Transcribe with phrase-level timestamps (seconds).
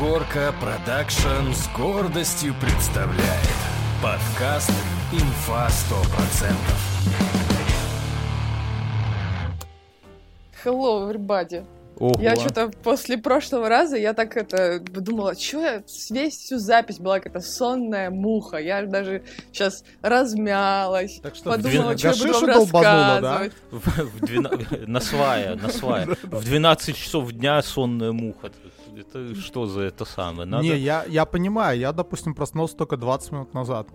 [0.00, 3.50] Горка Продакшн с гордостью представляет
[4.02, 4.72] подкаст
[5.12, 6.54] «Инфа 100%».
[10.64, 11.64] Hello, everybody.
[11.98, 12.14] Ого.
[12.18, 17.20] Я что-то после прошлого раза, я так это думала, что я весь всю запись была
[17.20, 18.56] какая-то сонная муха.
[18.56, 19.22] Я даже
[19.52, 23.38] сейчас размялась, Так что подумала, что я буду долбанула, да?
[23.38, 23.52] рассказывать.
[23.70, 24.50] В- в двена-
[24.86, 26.06] На свая, на свая.
[26.22, 28.50] В 12 часов дня сонная муха.
[28.96, 30.48] Это что за это самое?
[30.48, 30.62] Надо...
[30.64, 33.88] Не, я, я понимаю, я, допустим, проснулся только 20 минут назад.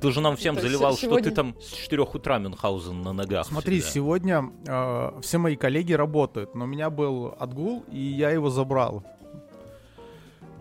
[0.00, 3.12] Ты же нам всем То есть заливал, что ты там с 4 утра Мюнхгаузен на
[3.12, 3.46] ногах.
[3.46, 3.92] Смотри, всегда.
[3.92, 9.04] сегодня э, все мои коллеги работают, но у меня был отгул, и я его забрал.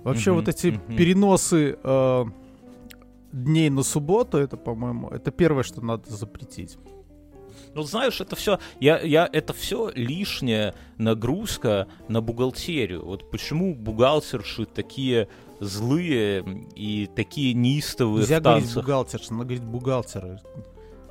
[0.04, 0.96] Вообще Мгм, вот эти мгм.
[0.96, 2.26] переносы э,
[3.32, 6.78] дней на субботу, это, по-моему, это первое, что надо запретить.
[7.74, 13.06] Ну, знаешь, это все, я, я, это все лишняя нагрузка на бухгалтерию.
[13.06, 15.28] Вот почему бухгалтерши такие
[15.60, 16.44] злые
[16.76, 18.84] и такие неистовые Нельзя в говорить танцах.
[18.84, 20.42] бухгалтерша, надо говорить бухгалтеры.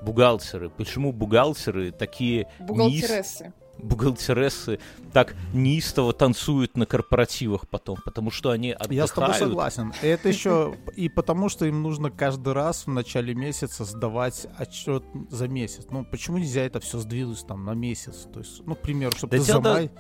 [0.03, 0.71] Бухгалтеры.
[0.71, 3.53] Почему бухгалтеры такие Бухгалтерессы.
[3.83, 4.79] Бухгалтерессы
[5.13, 8.93] так неистово танцуют на корпоративах потом, потому что они отдыхают.
[8.93, 9.93] Я с тобой согласен.
[10.03, 15.49] Это еще и потому, что им нужно каждый раз в начале месяца сдавать отчет за
[15.49, 15.87] месяц.
[15.91, 18.27] Ну, почему нельзя это все сдвинуть там на месяц?
[18.33, 19.91] То есть, ну, к примеру, чтобы Да ты за май-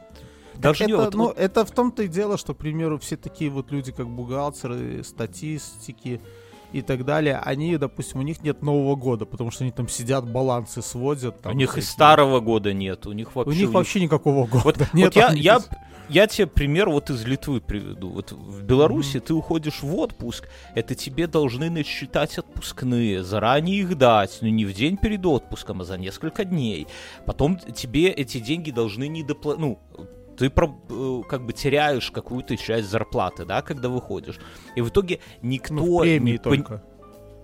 [0.56, 3.51] Даже это, вот- ну, вот- это в том-то и дело, что, к примеру, все такие
[3.51, 6.20] вот люди, как бухгалтеры, статистики
[6.73, 10.31] и так далее, они, допустим, у них нет Нового года, потому что они там сидят,
[10.31, 11.37] балансы сводят.
[11.39, 13.61] у там них и старого года нет, у них У вообще...
[13.61, 15.15] них вообще никакого года Вот, нет.
[15.15, 15.61] вот я, я,
[16.09, 18.11] я тебе пример вот из Литвы приведу.
[18.11, 24.39] Вот в Беларуси ты уходишь в отпуск, это тебе должны насчитать отпускные, заранее их дать,
[24.41, 26.87] ну не в день перед отпуском, а за несколько дней.
[27.27, 29.79] Потом тебе эти деньги должны не доплатить, ну,
[30.41, 34.38] ты про- э, как бы теряешь какую-то часть зарплаты, да, когда выходишь.
[34.74, 35.74] И в итоге никто...
[35.74, 36.83] Ну, в премии не только.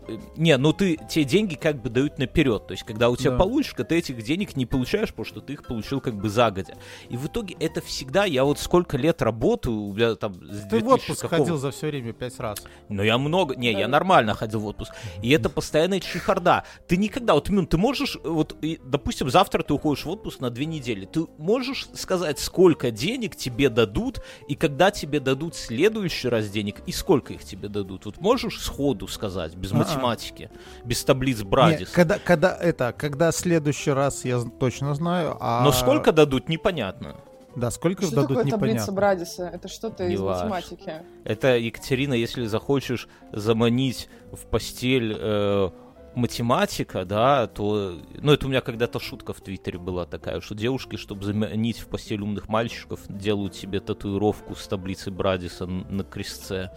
[0.09, 2.67] Э, Не, ну ты, тебе деньги как бы дают наперед.
[2.67, 3.39] То есть, когда у тебя Да.
[3.39, 6.75] получишь, ты этих денег не получаешь, потому что ты их получил как бы загодя.
[7.09, 10.69] И в итоге это всегда, я вот сколько лет работаю, у меня там Ты в
[10.69, 12.59] 2000 отпуск какого- ходил за все время пять раз.
[12.89, 13.55] но я много...
[13.57, 13.89] Не, я Да.
[13.89, 14.93] нормально ходил в отпуск.
[15.23, 16.65] И это постоянная чехарда.
[16.87, 17.35] Ты никогда...
[17.35, 18.17] Вот, Мюн, ты можешь...
[18.25, 21.07] Вот, и, допустим, завтра ты уходишь в отпуск на две недели.
[21.07, 26.93] Ты можешь сказать, сколько денег тебе дадут, и когда тебе дадут следующий раз денег, и
[26.93, 28.05] сколько их тебе дадут?
[28.07, 29.77] Вот можешь сходу сказать, без А-а.
[29.97, 30.51] Математики,
[30.85, 31.91] без таблиц Не, Брадис?
[31.91, 37.17] когда, когда это, когда следующий раз я точно знаю, а Но сколько дадут, непонятно.
[37.55, 38.93] да, сколько Что дадут такое таблица непонятно.
[38.93, 39.51] Брадиса?
[39.53, 40.49] Это что-то из Неважно.
[40.49, 40.93] математики.
[41.25, 45.71] Это, Екатерина, если захочешь заманить в постель э,
[46.17, 48.01] математика, да, то...
[48.21, 51.87] Ну, это у меня когда-то шутка в Твиттере была такая, что девушки, чтобы заманить в
[51.87, 56.71] постель умных мальчиков, делают себе татуировку с таблицей Брадиса на крестце.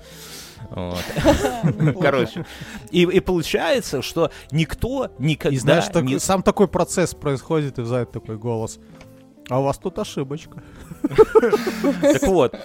[0.70, 1.04] Вот.
[2.02, 2.46] Короче.
[2.92, 6.20] И, и получается, что никто никогда И знаешь, так- не...
[6.20, 8.78] сам такой процесс происходит, и взять такой голос.
[9.50, 10.62] А у вас тут ошибочка.
[12.02, 12.56] Так вот,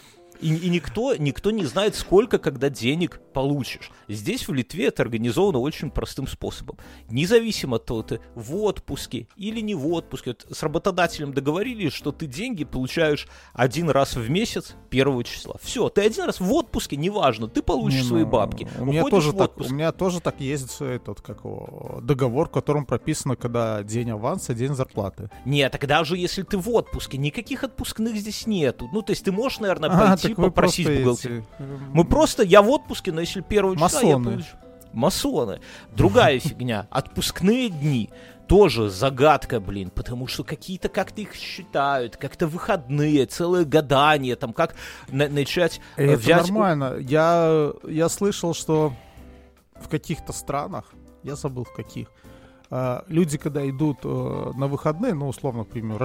[0.45, 3.91] и, и никто, никто не знает, сколько, когда денег получишь.
[4.09, 6.77] Здесь, в Литве, это организовано очень простым способом.
[7.09, 10.31] Независимо от того, ты в отпуске или не в отпуске.
[10.31, 15.57] Вот с работодателем договорились, что ты деньги получаешь один раз в месяц первого числа.
[15.63, 18.69] Все, ты один раз в отпуске, неважно, ты получишь Не, свои ну, бабки.
[18.79, 22.85] У меня, тоже так, у меня тоже так есть этот, как его, договор, в котором
[22.85, 25.31] прописано, когда день аванса, день зарплаты.
[25.47, 28.91] Нет, тогда же, если ты в отпуске, никаких отпускных здесь нету.
[28.93, 31.35] Ну, то есть ты можешь, наверное, А, пойти так вы попросить бухгалтера.
[31.35, 34.25] эти, э, Мы просто, я в отпуске, но если первого числа я Масоны.
[34.31, 34.57] получу-
[34.93, 35.61] Масоны.
[35.97, 36.87] Другая фигня.
[36.91, 38.11] Отпускные дни.
[38.47, 44.75] Тоже загадка, блин, потому что какие-то как-то их считают, как-то выходные, целое гадание, там как
[45.09, 46.43] на- начать э, Это взять...
[46.51, 46.97] нормально.
[47.01, 48.93] Я, я слышал, что
[49.81, 50.93] в каких-то странах,
[51.23, 52.09] я забыл в каких,
[52.71, 55.99] а, люди, когда идут э, на выходные, ну, условно, к примеру,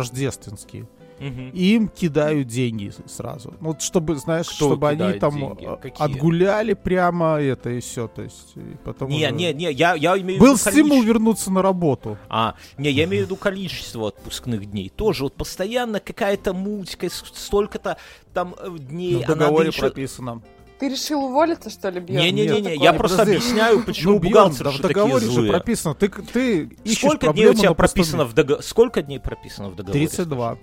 [1.19, 3.53] им кидают деньги сразу.
[3.59, 5.67] Ну, Вот чтобы, знаешь, Кто чтобы они там деньги?
[5.81, 6.03] Какие?
[6.05, 8.07] отгуляли прямо это и все.
[8.07, 10.89] То есть, и потом Не, уже- не, не, я, я имею в Был виду стимул
[10.89, 12.17] количество- вернуться на работу.
[12.29, 14.89] А, не, я имею в виду количество отпускных дней.
[14.89, 16.97] Тоже вот постоянно какая-то муть,
[17.33, 17.97] столько-то
[18.33, 19.15] там э, дней.
[19.15, 20.41] в а надо договоре еще- прописано.
[20.79, 22.23] Ты решил уволиться, что ли, Бьерн?
[22.23, 23.35] Не-не-не, я просто Подожди.
[23.37, 25.93] объясняю, почему Ну, бухгалтеры да в такие договоре же прописано.
[25.93, 28.63] Ты, ты ищешь Сколько дней у тебя прописано в договоре?
[28.63, 30.07] Сколько дней прописано в договоре?
[30.07, 30.57] 32.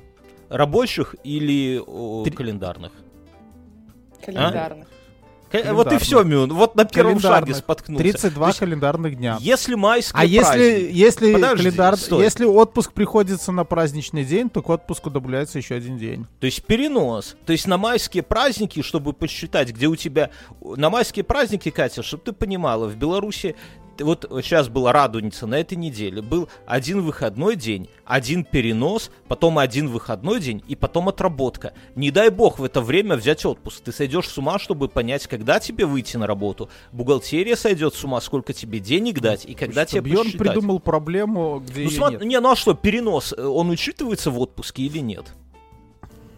[0.49, 2.93] Рабочих или о, Три- календарных?
[4.25, 4.89] Календарных.
[5.51, 6.53] К- Вот и все, Мюн.
[6.53, 8.03] Вот на первом шаге споткнулся.
[8.03, 9.39] 32 То есть, календарных дня.
[9.41, 12.25] Если майские А если, праздники- если, Подожди, календар, стой.
[12.25, 16.27] если отпуск приходится на праздничный день, то к отпуску добавляется еще один день.
[16.41, 17.37] То есть перенос.
[17.47, 20.31] То есть на майские праздники, чтобы посчитать, где у тебя...
[20.61, 23.55] На майские праздники, Катя, чтобы ты понимала, в Беларуси
[24.03, 26.23] вот сейчас была Радуница на этой неделе.
[26.23, 31.73] Был один выходной день, один перенос, потом один выходной день и потом отработка.
[31.95, 33.83] Не дай бог в это время взять отпуск.
[33.85, 36.69] Ты сойдешь с ума, чтобы понять, когда тебе выйти на работу.
[36.93, 40.47] Бухгалтерия сойдет с ума, сколько тебе денег дать и когда тебе Бьерн посчитать.
[40.49, 42.23] придумал проблему, где Ну, сма- нет.
[42.25, 45.27] не, ну а что, перенос, э, он учитывается в отпуске или нет?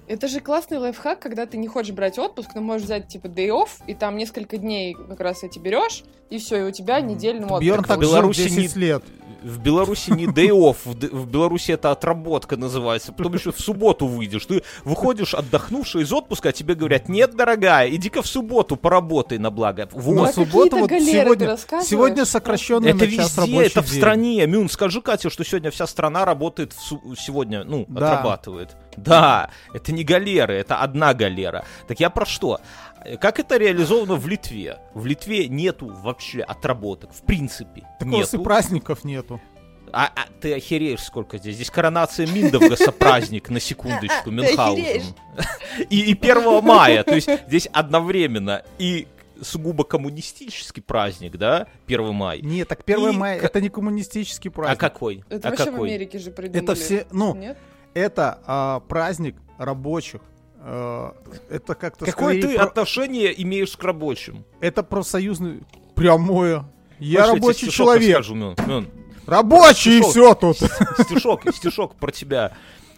[0.08, 3.49] Это же классный лайфхак, когда ты не хочешь брать отпуск, но можешь взять типа day
[3.49, 7.44] off, и там несколько дней как раз эти берешь, и все, и у тебя недельный
[7.44, 7.60] отпуск.
[7.62, 9.05] Бьерн в так жил Беларуси 10 не- лет.
[9.43, 13.12] В Беларуси не day off, в, в Беларуси это отработка называется.
[13.12, 14.46] Потом еще в субботу выйдешь.
[14.46, 19.50] Ты выходишь отдохнувший из отпуска, а тебе говорят, нет, дорогая, иди-ка в субботу поработай на
[19.50, 19.88] благо.
[19.93, 20.34] На Ну, а Вот.
[20.34, 23.99] субботу вот сегодня, сегодня сокращенный Это на час везде, рабочий это в день.
[24.00, 24.46] стране.
[24.46, 28.12] Мюн, скажи, Катя, что сегодня вся страна работает в су- сегодня, ну, Да.
[28.14, 28.70] отрабатывает.
[29.03, 31.65] Да, это не галеры, это одна галера.
[31.87, 32.61] Так я про что?
[33.21, 34.79] Как это реализовано в Литве?
[34.95, 37.83] В Литве нету вообще отработок, в принципе.
[37.99, 38.45] Так у вас и нету.
[38.45, 39.41] праздников нету.
[39.93, 41.55] А, а ты охереешь сколько здесь?
[41.56, 45.15] Здесь коронация Миндовгаса праздник, на секундочку, Мюнхгаузен.
[45.89, 49.06] И, и 1 мая, то есть здесь одновременно и
[49.41, 52.41] сугубо коммунистический праздник, да, 1 мая.
[52.41, 54.81] Нет, так 1 И мая к- это не коммунистический А праздник.
[54.81, 55.25] какой?
[55.31, 55.89] Это а вообще в какой?
[55.89, 56.65] Америке же придумали.
[56.65, 57.56] Это все, ну, Нет?
[57.99, 60.21] Это а, праздник рабочих.
[60.61, 61.11] Э,
[61.50, 64.45] это как-то Какое ты про- отношение имеешь к рабочим?
[64.61, 65.62] Это профсоюзный
[65.95, 66.65] прямое.
[66.99, 68.09] Я тебе рабочий человек.
[68.09, 68.56] расскажу, Мюн?
[68.67, 68.89] Мюн,
[69.27, 70.11] Рабочий и Стишок.
[70.11, 70.56] все тут.
[71.06, 72.56] стишок, стишок про тебя.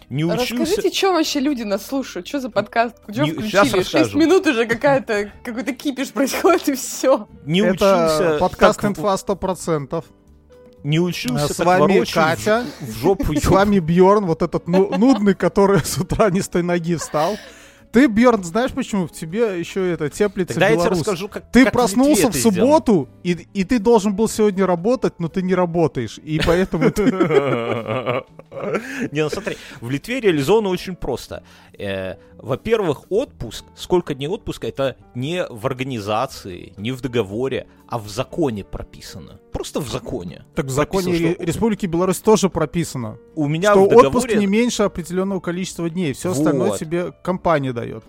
[0.09, 0.55] Не учился...
[0.55, 2.27] Расскажите, что вообще люди нас слушают?
[2.27, 2.97] Что за подкаст?
[3.09, 3.61] Что Не- включили?
[3.63, 4.17] Шесть расскажу.
[4.17, 7.27] минут уже какая-то, какой-то кипиш происходит, и все.
[7.45, 8.37] Не Это учился...
[8.39, 10.03] подкаст так, «Инфа 100%».
[10.83, 12.65] Не учился С так вами Катя.
[12.79, 16.63] в жопу С вами Бьорн, вот этот ну- нудный, который с утра не с той
[16.63, 17.37] ноги встал.
[17.91, 19.05] Ты, Бьорн, знаешь почему?
[19.05, 20.99] В тебе еще это теплится Тогда я тебе белорус.
[20.99, 25.27] расскажу, как Ты как проснулся в субботу, и, и ты должен был сегодня работать, но
[25.27, 26.17] ты не работаешь.
[26.23, 27.03] И поэтому ты...
[29.11, 31.43] Не, ну смотри, в Литве реализовано очень просто.
[32.41, 38.63] Во-первых, отпуск, сколько дней отпуска, это не в организации, не в договоре, а в законе
[38.63, 39.39] прописано.
[39.51, 40.43] Просто в законе.
[40.55, 44.07] Так в законе Прописано, что Республики Беларусь тоже прописано, У меня что в договоре...
[44.07, 46.13] отпуск не меньше определенного количества дней.
[46.13, 46.79] Все остальное Вот.
[46.79, 48.03] тебе компания дает.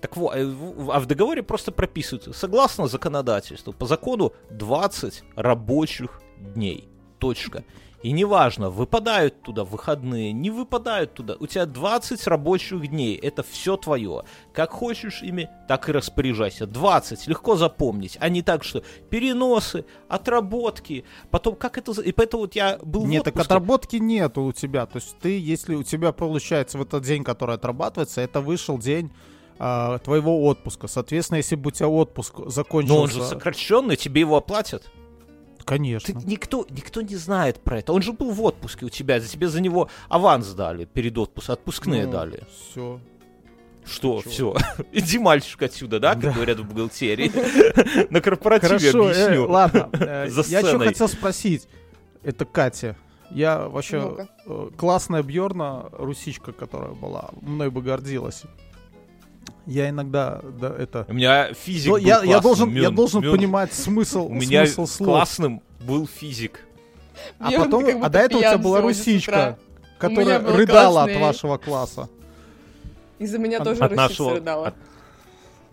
[0.00, 0.42] Так вот, э,
[0.88, 6.88] а в договоре просто прописывается, согласно законодательству, по закону 20 рабочих дней.
[7.18, 7.64] Точка.
[8.04, 11.36] И неважно, выпадают туда выходные, не выпадают туда.
[11.40, 13.16] У тебя 20 рабочих дней.
[13.16, 14.24] Это все твое.
[14.52, 16.66] Как хочешь ими, так и распоряжайся.
[16.66, 17.26] 20.
[17.28, 18.18] Легко запомнить.
[18.20, 21.06] А не так, что переносы, отработки.
[21.30, 21.92] Потом, как это...
[22.02, 24.84] И поэтому вот я был Нет, так отработки нету у тебя.
[24.84, 29.12] То есть ты, если у тебя получается в этот день, который отрабатывается, это вышел день
[29.58, 30.88] а, твоего отпуска.
[30.88, 32.94] Соответственно, если бы у тебя отпуск закончился...
[32.94, 34.90] Но он же сокращенный, тебе его оплатят.
[35.64, 36.20] Конечно.
[36.20, 37.92] Ты- никто, никто не знает про это.
[37.92, 41.54] Он же был в отпуске у тебя, за тебе за него аванс дали перед отпуском,
[41.54, 42.42] отпускные дали.
[42.70, 43.00] Все.
[43.86, 44.54] Что, все.
[44.92, 46.32] Иди, мальчик, отсюда, да, как Да.
[46.32, 47.30] говорят в бухгалтерии.
[48.10, 49.50] На корпоративе Хорошо, э, объясню.
[49.50, 49.90] ладно.
[49.92, 51.68] э, За Я что хотел спросить.
[52.22, 52.96] Это Катя.
[53.30, 58.42] Я вообще э, классная Бьорна, русичка, которая была, мной бы гордилась.
[59.66, 61.04] Я иногда, да, это...
[61.08, 63.36] У меня физик был я, я должен, я Мюн, должен Мюн.
[63.36, 65.08] понимать смысл, У меня смысл слов.
[65.08, 66.60] классным был физик.
[67.38, 69.58] А Бьёрн, потом, а до этого у тебя была русичка,
[69.98, 71.14] которая рыдала классный.
[71.16, 72.08] от вашего класса.
[73.18, 74.66] Из-за меня От- тоже от русица нашего- рыдала.
[74.68, 74.74] от-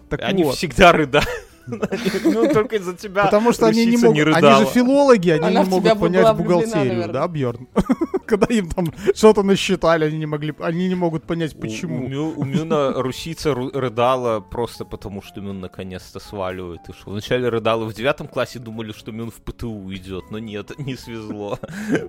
[0.10, 0.56] Так Они вот.
[0.56, 1.28] всегда рыдают.
[2.24, 6.00] Ну, только из-за тебя Потому что они не могут, они же филологи, они не могут
[6.00, 7.68] понять бухгалтерию, да, Бьорн?
[8.25, 12.06] Когда им там что-то насчитали, они не могли, они не могут понять, почему.
[12.38, 16.82] У Мюна русица ру- рыдала просто потому, что Мюн наконец-то сваливает.
[16.89, 20.77] И что вначале рыдала в девятом классе, думали, что Мюн в ПТУ идет, но нет,
[20.86, 21.60] не свезло.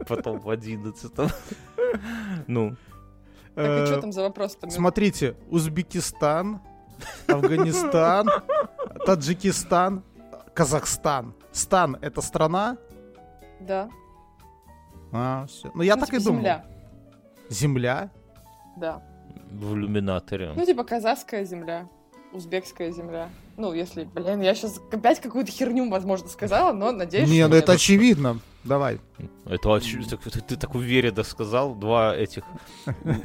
[0.08, 1.28] Потом в одиннадцатом.
[2.46, 2.76] Ну,
[3.54, 4.66] Так и Э, что там за вопрос-то?
[4.66, 4.74] Мюн?
[4.74, 6.60] Смотрите, Узбекистан,
[7.26, 8.28] Афганистан,
[9.06, 10.02] Таджикистан,
[10.54, 11.34] Казахстан.
[11.52, 12.76] Стан— это страна?
[13.60, 13.88] Да.
[15.12, 15.70] А, все.
[15.74, 16.38] Ну, я Ну, так типа и думал.
[16.40, 16.64] Земля.
[17.50, 18.10] Земля?
[18.76, 19.02] Да.
[19.50, 20.52] в иллюминаторе.
[20.56, 21.88] Ну, типа казахская земля,
[22.32, 23.28] узбекская земля.
[23.58, 27.72] Ну, если, блин, я сейчас опять какую-то херню, возможно, сказала, но надеюсь, Не, ну это
[27.72, 28.38] очевидно.
[28.64, 29.00] Давай.
[29.46, 32.44] Это вообще- так ты, ты так уверенно сказал, два этих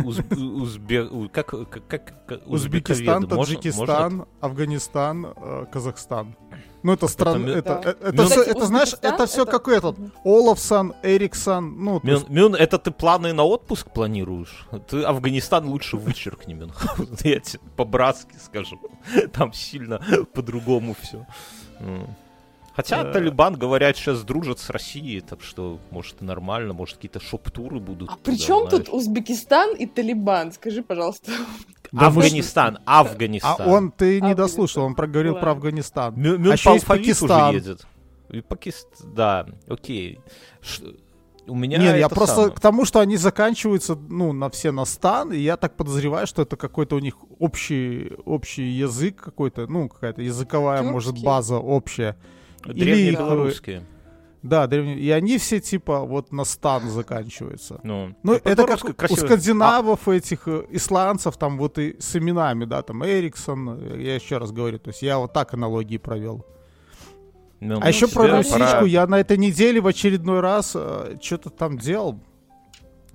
[0.03, 6.35] уз- узбе, у- как, как, как, Узбекистан, Таджикистан, можно- Афганистан, э, Казахстан.
[6.83, 7.89] Ну, это страны, мё- это, Да.
[7.89, 9.97] это, это, всё- Кстати, это, знаешь, это все это- как этот.
[10.23, 14.67] Олафсон, Эриксон, ну, Мюн, есть- Мюн, это ты планы на отпуск планируешь?
[14.89, 17.17] Ты Афганистан лучше вычеркни, Мюнхгаузен.
[17.23, 18.79] Я тебе по-братски скажу.
[19.33, 19.99] Там сильно
[20.33, 21.25] по-другому все.
[22.77, 23.11] Хотя Э.
[23.11, 28.07] Талибан, говорят, сейчас дружат с Россией, так что, может, и нормально, может, какие-то шоп-туры будут.
[28.09, 28.89] А туда, при чем тут знаешь.
[28.93, 30.51] Узбекистан и Талибан?
[30.53, 31.31] Скажи, пожалуйста.
[31.91, 33.55] Да, может- Афганистан, Афганистан.
[33.59, 34.35] А он, ты не Афганистан.
[34.45, 35.51] дослушал, он проговорил про.
[35.51, 36.13] Афганистан.
[36.15, 37.53] Мю- А еще есть Пакистан.
[37.55, 37.87] едет.
[38.29, 40.19] И Пакистан, да, окей.
[40.61, 40.83] Ш-
[41.47, 42.53] У меня Нет, я это просто самое.
[42.53, 46.41] к тому, что они заканчиваются, ну, на все на стан, и я так подозреваю, что
[46.41, 51.25] это какой-то у них общий, общий язык какой-то, ну, какая-то языковая, может, Тюркский.
[51.25, 52.17] база общая.
[52.73, 53.83] Древние их, э, белорусские.
[54.43, 54.99] Да, древние.
[54.99, 57.79] И они все, типа, вот на стан заканчиваются.
[57.83, 59.25] Ну, Ну, а это как по-русски у красиво.
[59.25, 64.37] скандинавов этих, э, исландцев, там вот и с именами, да, там Эриксон, э, я еще
[64.37, 66.45] раз говорю, то есть я вот так аналогии провел.
[67.59, 70.77] Ну, А еще тебе про пора- русичку я на этой неделе в очередной раз
[71.21, 72.19] что-то там делал.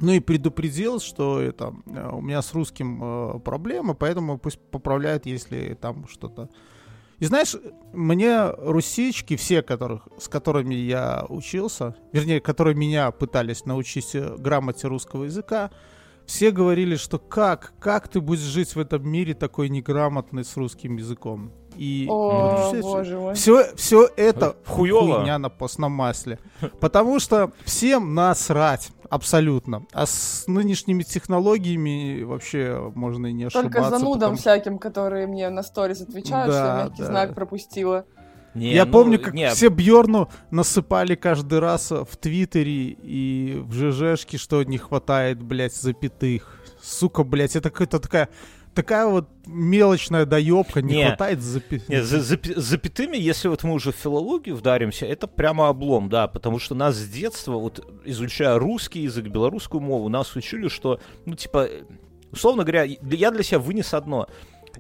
[0.01, 5.27] Ну и предупредил, что это э, у меня с русским э, проблемы, поэтому пусть поправляют,
[5.27, 6.49] если там что-то.
[7.23, 7.55] И знаешь,
[7.93, 14.89] мне русички, все, которых, с которыми я учился, вернее, которые меня пытались научить э, грамоте
[14.89, 15.71] русского языка,
[16.27, 20.97] все говорили, что как, как ты будешь жить в этом мире такой неграмотный с русским
[20.97, 21.53] языком.
[21.77, 23.35] И О, все- боже мой.
[23.35, 26.41] все, все это хуйня на постном масле.
[26.81, 29.85] Потому что всем насрать абсолютно.
[29.93, 33.71] А с нынешними технологиями вообще можно и не ошибаться.
[33.71, 37.07] Только занудам потому- всяким, которые мне на сторис отвечают, что Да, я мягкий да.
[37.09, 38.07] знак пропустила.
[38.55, 43.73] Не, Я ну, помню, как не, все Бьорну насыпали каждый раз в Твиттере и в
[43.73, 46.59] ЖЖшке, что не хватает, блядь, запятых.
[46.83, 48.29] Сука, блядь, это какая-то такая
[48.75, 51.07] такая вот мелочная доебка, не, Не.
[51.09, 51.89] хватает запятых.
[51.89, 56.29] Не, за, запи- запятыми, если вот мы уже в филологию вдаримся, это прямо облом, да,
[56.29, 61.35] потому что нас с детства, вот изучая русский язык, белорусскую мову, нас учили, что, ну,
[61.35, 61.69] типа,
[62.31, 64.29] условно говоря, я для себя вынес одно.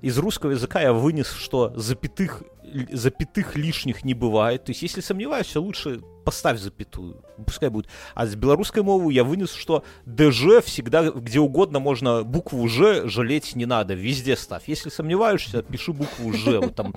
[0.01, 2.43] Из русского языка я вынес, что запятых,
[2.91, 4.65] запятых лишних не бывает.
[4.65, 7.89] То есть, если сомневаешься, лучше поставь запятую, пускай будет.
[8.15, 13.57] А с белорусской мовы я вынес, что ДЖ всегда где угодно можно букву Ж жалеть
[13.57, 14.69] не надо, везде ставь.
[14.69, 16.95] Если сомневаешься, пиши букву Ж, вот там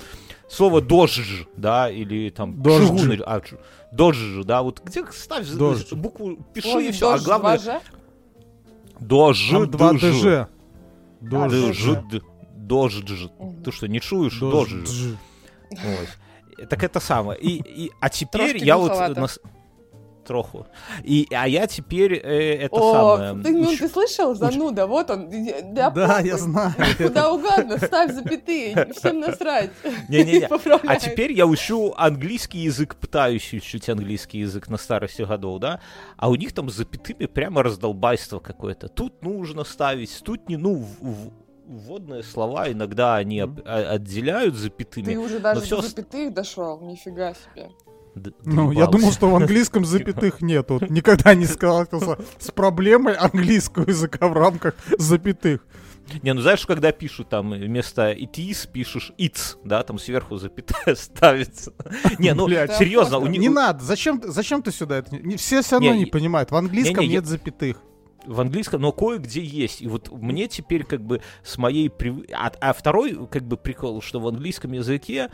[0.50, 3.20] слово дождж, да, или там Дождж.
[3.25, 3.41] а,
[3.91, 5.94] дождж, да, вот где ставь Дождж.
[5.96, 7.82] букву, пиши Ой, и все, а главное
[9.00, 10.22] дождж, два дождж.
[10.22, 10.48] ДЖ.
[11.22, 11.96] Дождж.
[12.55, 13.27] Дождж.
[13.63, 14.39] Ты что, не чуешь?
[14.39, 15.15] Дождж.
[15.72, 16.69] Вот.
[16.69, 17.39] Так это самое.
[17.39, 19.17] И, и, а теперь Трошки я вот...
[19.17, 19.39] нас-
[20.25, 20.65] Троху.
[21.03, 23.43] И, а я теперь э, это О, самое...
[23.43, 24.34] ты, ну, уч- ты слышал?
[24.34, 25.29] Зануда, вот он.
[25.75, 26.74] Да, Да, я знаю.
[26.98, 29.69] Куда угодно, ставь запятые, всем насрать.
[30.10, 30.48] Не-не-не.
[30.88, 35.79] А теперь я учу английский язык, пытаюсь учить английский язык на старости годов, да?
[36.17, 38.88] А у них там с запятыми прямо раздолбайство какое-то.
[38.88, 41.31] Тут нужно ставить, тут не, ну, в- в-
[41.67, 45.05] вводные слова иногда они отделяют запятыми.
[45.05, 47.69] Ты уже даже до запятых дошел, нифига себе.
[48.15, 50.69] Д- Ну, я думал, что в английском запятых нет.
[50.69, 55.65] Вот никогда не сталкивался с проблемой английского языка в рамках запятых.
[56.22, 60.95] Не, ну знаешь, когда пишут там вместо it is пишешь it's, да, там сверху запятая
[60.95, 61.74] ставится.
[62.19, 62.75] Не, ну Блядь.
[62.75, 63.84] серьезно, у Не надо.
[63.84, 65.10] Зачем, ты- зачем ты сюда это?
[65.38, 66.51] Все все равно Не, понимают.
[66.51, 67.81] В английском нет запятых.
[68.25, 69.82] В английском, но кое-где есть.
[69.82, 71.89] И вот мне теперь как бы с моей...
[71.89, 75.29] прив- А, а второй как бы прикол, что в английском языке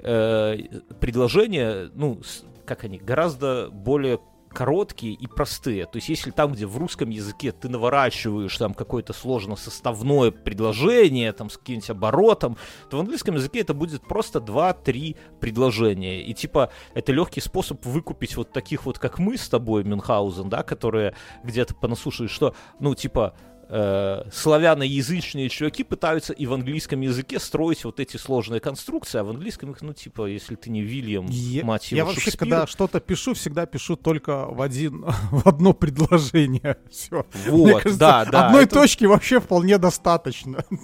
[0.00, 0.56] э,
[1.00, 2.20] предложения, ну,
[2.66, 4.18] как они, гораздо более
[4.54, 5.84] короткие и простые.
[5.86, 11.32] То есть, если там, где в русском языке ты наворачиваешь там какое-то сложно составное предложение,
[11.32, 12.56] там с каким-нибудь оборотом,
[12.88, 16.22] то в английском языке это будет просто 2-3 предложения.
[16.22, 20.62] И типа это легкий способ выкупить вот таких вот, как мы с тобой, Мюнхгаузен, да,
[20.62, 23.34] которые где-то понаслушали, что, ну, типа,
[23.68, 29.30] э, славяноязычные чуваки пытаются и в английском языке строить вот эти сложные конструкции, а в
[29.30, 33.00] английском их, ну, типа, если ты не Вильям, Я, мать его, я вообще, когда что-то
[33.00, 36.76] пишу, всегда пишу только в один, в одно предложение.
[36.90, 37.26] Все.
[37.46, 38.46] вот, да, да.
[38.46, 40.64] Одной это- точки вообще вполне достаточно.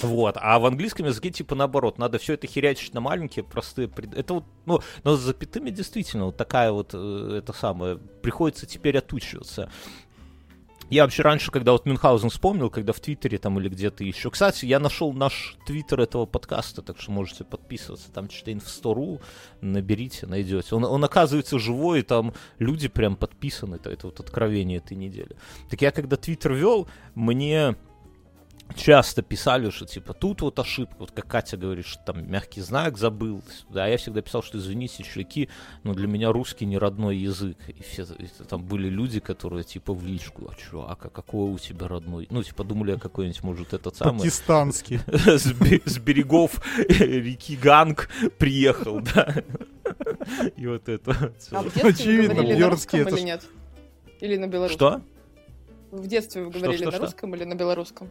[0.00, 3.88] Вот, а в английском языке типа наоборот, надо все это херячить на маленькие, простые.
[3.88, 8.64] пред- Это вот, ну, но с запятыми действительно вот такая вот, э, это самое, приходится
[8.64, 9.70] теперь отучиваться.
[10.92, 14.30] Я вообще раньше, когда вот Мюнхгаузен вспомнил, когда в Твиттере там или где-то еще.
[14.30, 18.12] Кстати, я нашел наш Твиттер этого подкаста, так что можете подписываться.
[18.12, 19.22] Там что-то инф100.ру,
[19.62, 20.74] наберите, найдете.
[20.74, 23.76] Он, он оказывается живой, и там люди прям подписаны.
[23.76, 25.34] Это, это вот откровение этой недели.
[25.70, 27.74] Так я когда Твиттер вел, мне
[28.72, 32.98] часто писали, что типа тут вот ошибка, вот как Катя говорит, что там мягкий знак
[32.98, 35.48] забыл, да, я всегда писал, что извините, чуваки,
[35.82, 39.92] но для меня русский не родной язык, и все, и там были люди, которые типа
[39.92, 43.72] в личку, а чувак, а какой у тебя родной, ну типа думали, а какой-нибудь может
[43.74, 45.00] этот самый Пакистанский.
[45.08, 49.42] с, бе- с берегов реки Ганг приехал, да,
[50.56, 51.32] и вот это.
[51.50, 53.42] А вы Очевидно, Бьернский русском это или нет?
[54.20, 54.76] Или на белорусском?
[54.76, 55.02] Что?
[55.90, 58.08] В детстве вы говорили на русском или на белорусском?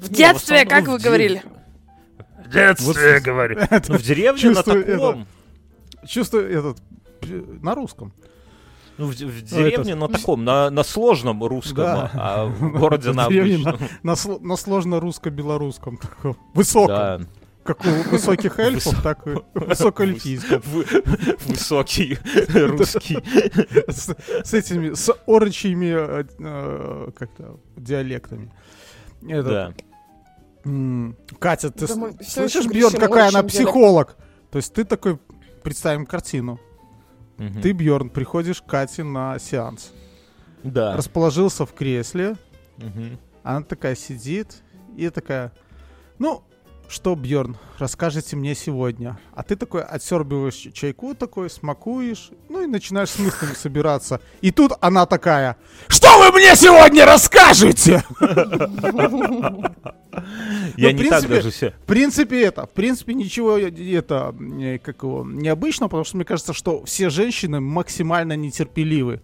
[0.00, 1.42] В Ну, детстве, в как вы говорили?
[2.44, 3.58] В детстве, говорю.
[3.88, 5.26] Ну, в деревне на таком.
[6.06, 6.78] Чувствую этот
[7.20, 8.12] п- на русском.
[8.96, 12.10] Ну, в, в Ну, деревне это- на таком, на, на сложном русском, Да.
[12.14, 13.76] а в городе на обычном.
[14.02, 16.36] На, сло- на сложно русско-белорусском таком.
[16.54, 16.88] Высоком.
[16.96, 17.20] Да.
[17.64, 20.62] Как у высоких эльфов, так и высокоэльфийском.
[20.66, 20.86] Вы-
[21.46, 22.18] Высокий
[22.54, 23.18] русский.
[23.90, 28.50] С, этими, с орочьими э, э, как-то диалектами.
[29.28, 29.74] Это, Да.
[30.68, 34.16] М, Катя, ты Да с- мы всё слышишь, Бьерн, кричим какая она психолог?
[34.50, 35.18] То есть ты такой,
[35.62, 36.58] представим картину.
[37.36, 37.60] Мгм.
[37.62, 39.92] Ты, Бьорн, приходишь к Кате на сеанс.
[40.64, 40.96] Да.
[40.96, 42.36] Расположился в кресле,
[42.78, 43.18] Мгм.
[43.44, 44.62] она такая сидит
[44.96, 45.52] и такая,
[46.18, 46.42] ну,
[46.88, 49.18] что, Бьорн, расскажите мне сегодня.
[49.34, 54.20] А ты такой отсербиваешь чайку такой, смакуешь, ну и начинаешь с мыслями собираться.
[54.40, 55.56] И тут она такая,
[55.88, 58.02] что вы мне сегодня расскажете?
[60.76, 61.70] Я Ну, не так даже все.
[61.70, 66.24] В принципе, это, в принципе, ничего э, это, э, как его, необычного, потому что мне
[66.24, 69.20] кажется, что все женщины максимально нетерпеливы.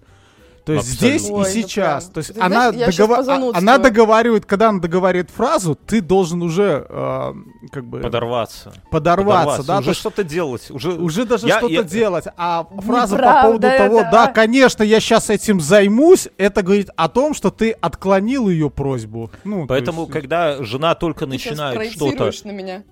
[0.64, 1.18] То есть Абсолютно.
[1.18, 2.04] здесь Ой, и ну сейчас.
[2.04, 2.12] прям.
[2.14, 6.40] То есть Ты она, знаешь, догова- а- она договаривает, когда она договаривает фразу, ты должен
[6.40, 7.32] уже э,
[7.70, 8.72] как бы Подорваться.
[8.90, 10.70] подорваться, да, то Уже что-то делать.
[10.70, 12.24] Уже, уже даже Я- что-то я- делать.
[12.38, 14.10] А фраза по Неправда поводу того, это.
[14.10, 19.30] да, конечно, я сейчас этим займусь, это говорит о том, что ты отклонил ее просьбу.
[19.44, 22.84] Ну, то Поэтому, есть- когда жена только Ты начинает что-то на меня.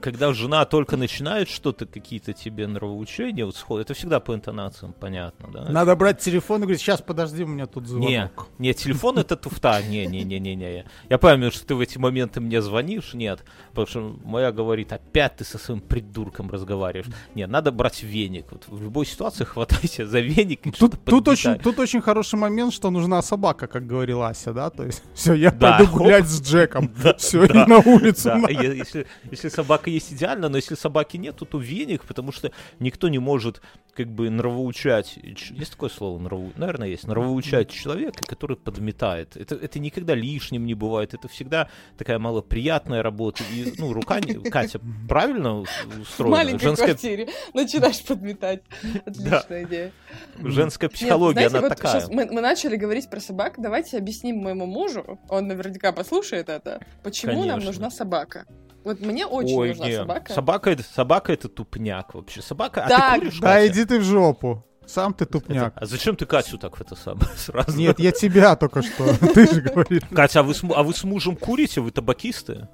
[0.00, 5.48] Когда жена только начинает что-то, какие-то тебе нравоучения, вот сход, это всегда по интонациям понятно,
[5.52, 5.64] да?
[5.70, 8.08] Надо брать телефон и говорить, сейчас, подожди, у меня тут звонок.
[8.08, 10.84] Не, не, телефон это туфта, не, не, не, не, не.
[11.08, 15.36] Я понимаю, что ты в эти моменты мне звонишь, нет, потому что моя говорит, опять
[15.36, 17.06] ты со своим придурком разговариваешь.
[17.34, 18.46] Нет, надо брать веник.
[18.50, 22.72] Вот в любой ситуации хватайся за веник и Тут, тут, очень, тут очень хороший момент,
[22.72, 24.70] что нужна собака, как говорила Ася, да?
[24.70, 25.78] То есть, все, я Да.
[25.78, 26.90] пойду гулять с Джеком.
[27.02, 28.24] Да, все, да, и на улицу.
[28.24, 32.52] Да, если, если собака есть идеально, но если собаки нет, то, то веник, потому что
[32.78, 33.62] никто не может
[33.94, 35.18] как бы нравоучать.
[35.22, 36.18] Есть такое слово?
[36.18, 36.52] Нраву...
[36.56, 37.06] Наверное, есть.
[37.06, 39.36] Нравоучать человека, который подметает.
[39.36, 41.14] Это, это никогда лишним не бывает.
[41.14, 43.42] Это всегда такая малоприятная работа.
[43.52, 44.20] И, ну, рука...
[44.50, 46.36] Катя, правильно В устроена?
[46.36, 48.62] маленькой Женская, квартире начинаешь подметать.
[49.04, 49.92] Отличная идея.
[50.38, 52.06] женская Нет, психология, знаете, она вот такая.
[52.08, 53.54] мы, мы начали говорить про собак.
[53.58, 57.66] Давайте объясним моему мужу, он наверняка послушает это, почему нам Конечно.
[57.66, 58.46] нужна собака.
[58.84, 59.96] Вот мне очень Ой, нужна не.
[59.96, 60.32] собака.
[60.32, 62.40] Собака это, собака это тупняк вообще.
[62.42, 62.84] Собака.
[62.84, 63.14] А Так.
[63.14, 63.66] ты куришь, Да, Катя?
[63.72, 64.64] иди ты в жопу.
[64.86, 65.72] Сам ты Это- тупняк.
[65.76, 67.76] А зачем ты Катю так в это самое сразу?
[67.76, 69.14] Нет, я тебя только что.
[69.34, 70.02] Ты же говоришь.
[70.12, 71.80] Катя, а вы, с, а вы с мужем курите?
[71.80, 72.68] Вы табакисты?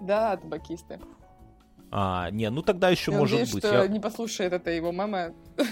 [0.00, 0.98] Да, табакисты.
[1.92, 3.64] А, не, ну тогда еще Я может надеюсь, быть.
[3.64, 5.32] что Я- не послушает это его мама.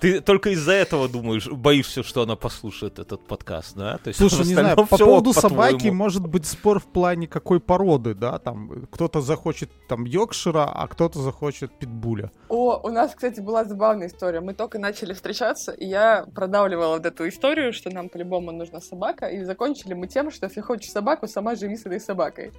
[0.00, 3.98] Ты только из-за этого думаешь, боишься, что она послушает этот подкаст, да?
[3.98, 5.96] То есть Слушай, не знаю, по поводу ок, собаки по-твоему.
[5.96, 11.20] может быть спор в плане какой породы, да, там кто-то захочет там Йоркшира, а кто-то
[11.20, 12.30] захочет Питбуля.
[12.48, 14.40] О, у нас, кстати, была забавная история.
[14.40, 19.26] Мы только начали встречаться, и я продавливала вот эту историю, что нам по-любому нужна собака,
[19.26, 22.52] и закончили мы тем, что если хочешь собаку, сама живи с этой собакой.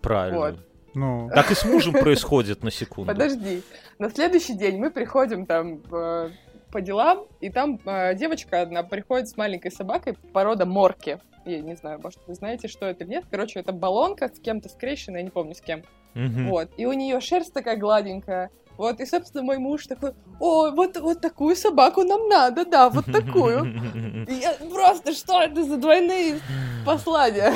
[0.00, 0.38] Правильно.
[0.38, 0.58] Вот.
[0.94, 3.10] Ну, Так и с мужем происходит на секунду.
[3.12, 3.62] Подожди.
[3.98, 6.30] На следующий день мы приходим там э,
[6.72, 11.20] по делам, и там э, девочка одна приходит с маленькой собакой порода морки.
[11.44, 13.24] Я не знаю, может, вы знаете, что это или нет.
[13.30, 15.82] Короче, это баллонка с кем-то скрещенная, я не помню с кем.
[16.14, 16.48] Мгм.
[16.48, 16.70] Вот.
[16.76, 18.50] И у нее шерсть такая гладенькая.
[18.78, 23.04] Вот, и, собственно, мой муж такой, о, вот, вот такую собаку нам надо, да, вот
[23.04, 24.26] такую.
[24.28, 26.40] Я просто, что это за двойные
[26.86, 27.52] послания?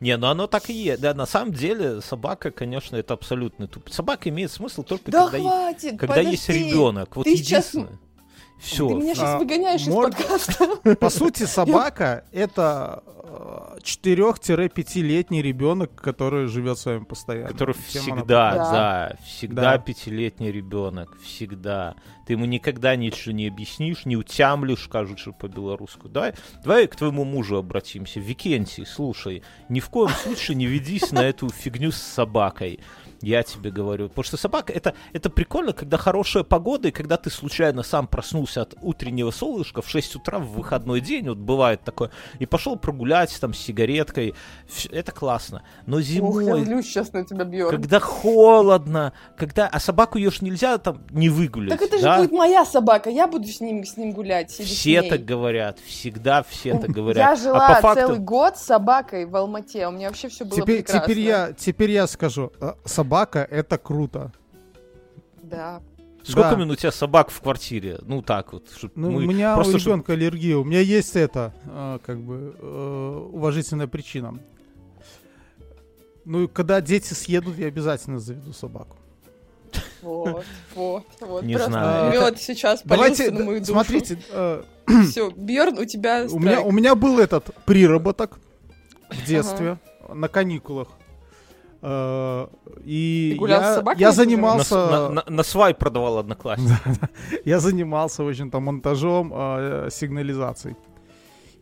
[0.00, 1.02] Не, ну оно так и есть.
[1.02, 3.90] Да, на самом деле собака, конечно, это абсолютно туп.
[3.90, 6.68] Собака имеет смысл только Да когда, е- хватит, когда есть подожди.
[6.70, 7.16] ребенок.
[7.16, 7.76] Вот Ты сейчас-
[8.60, 8.60] единственное.
[8.60, 8.88] Ты Все.
[9.04, 10.94] меня сейчас А, выгоняешь из мор- подкаста.
[11.00, 13.02] по сути, собака это
[13.82, 17.48] 4-5-летний ребенок, который живет с вами постоянно.
[17.48, 18.72] Который она всегда, Да.
[18.72, 19.78] да, всегда Да.
[19.78, 21.94] пятилетний ребенок, всегда.
[22.26, 26.06] ты ему никогда ничего не объяснишь, не утямлишь, скажут же по-белорусски.
[26.08, 28.20] Давай, давай к твоему мужу обратимся.
[28.20, 32.78] Викентий, слушай, ни в коем случае не ведись на эту фигню с собакой.
[33.22, 34.08] Я тебе говорю.
[34.08, 38.62] Потому что собака, это, это прикольно, когда хорошая погода, и когда ты случайно сам проснулся
[38.62, 43.36] от утреннего солнышка в 6 утра в выходной день, вот бывает такое, и пошел прогулять
[43.40, 44.34] там с сигареткой.
[44.90, 45.62] Это классно.
[45.86, 46.50] Но зимой...
[46.50, 47.70] Ох, я злюсь сейчас на тебя, Бьерн.
[47.70, 49.66] Когда холодно, когда...
[49.66, 52.18] А собаку ее ж нельзя там не выгулять, Так это же да?
[52.18, 54.50] будет моя собака, я буду с ним, с ним гулять.
[54.50, 55.10] Все ней.
[55.10, 57.18] так говорят, всегда все так говорят.
[57.18, 58.06] Я а жила по факту...
[58.06, 61.02] целый год с собакой в Алмате, у меня вообще все было Теперь, прекрасно.
[61.02, 62.52] теперь, я, теперь я скажу.
[62.60, 62.72] э,
[63.10, 64.30] Собака— это круто.
[65.42, 65.82] Да.
[66.22, 66.56] Сколько Да.
[66.56, 67.98] минут у тебя собак в квартире?
[68.02, 68.70] Ну так вот.
[68.76, 70.56] чтоб Ну, мы у меня просто у чтоб- ребенка аллергия.
[70.56, 74.38] У меня есть это, э, как бы, э, уважительная причина.
[76.24, 78.96] Ну, и когда дети съедут, я обязательно заведу собаку.
[80.02, 80.44] Вот,
[80.76, 81.42] вот, вот.
[81.42, 82.12] Не Просто знаю.
[82.12, 83.72] мед сейчас Давайте, полился на мою душу.
[83.72, 84.62] смотрите, э,
[85.10, 88.38] Все, Бьерн, у тебя у меня, у меня был этот приработок
[89.10, 89.78] в детстве
[90.14, 90.86] на каникулах.
[91.82, 92.46] Э,
[92.84, 96.18] И Ты гулял с я, собакой я на на, занимался, на- на- на свай продавал
[96.18, 96.78] одноклассник.
[97.44, 100.76] я занимался, в общем-то, монтажом э, сигнализаций.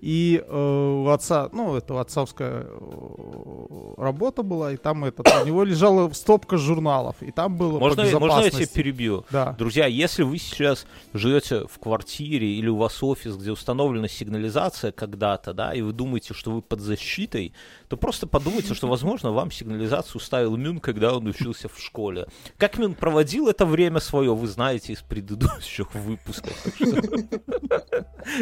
[0.00, 5.64] И э, у отца, ну, это отцовская э, работа была, и там этот, у него
[5.64, 8.74] лежала стопка журналов, и там было Можно, по я- можно я тебя безопасности.
[8.74, 9.24] перебью?
[9.31, 9.57] Да.
[9.59, 15.52] Друзья, если вы сейчас живете в квартире или у вас офис, где установлена сигнализация когда-то,
[15.52, 17.52] да, и вы думаете, что вы под защитой,
[17.88, 22.27] то просто подумайте, что, возможно, вам сигнализацию ставил Мюн, когда он учился в школе.
[22.59, 26.53] Как Мюн проводил это время свое, вы знаете из предыдущих выпусков.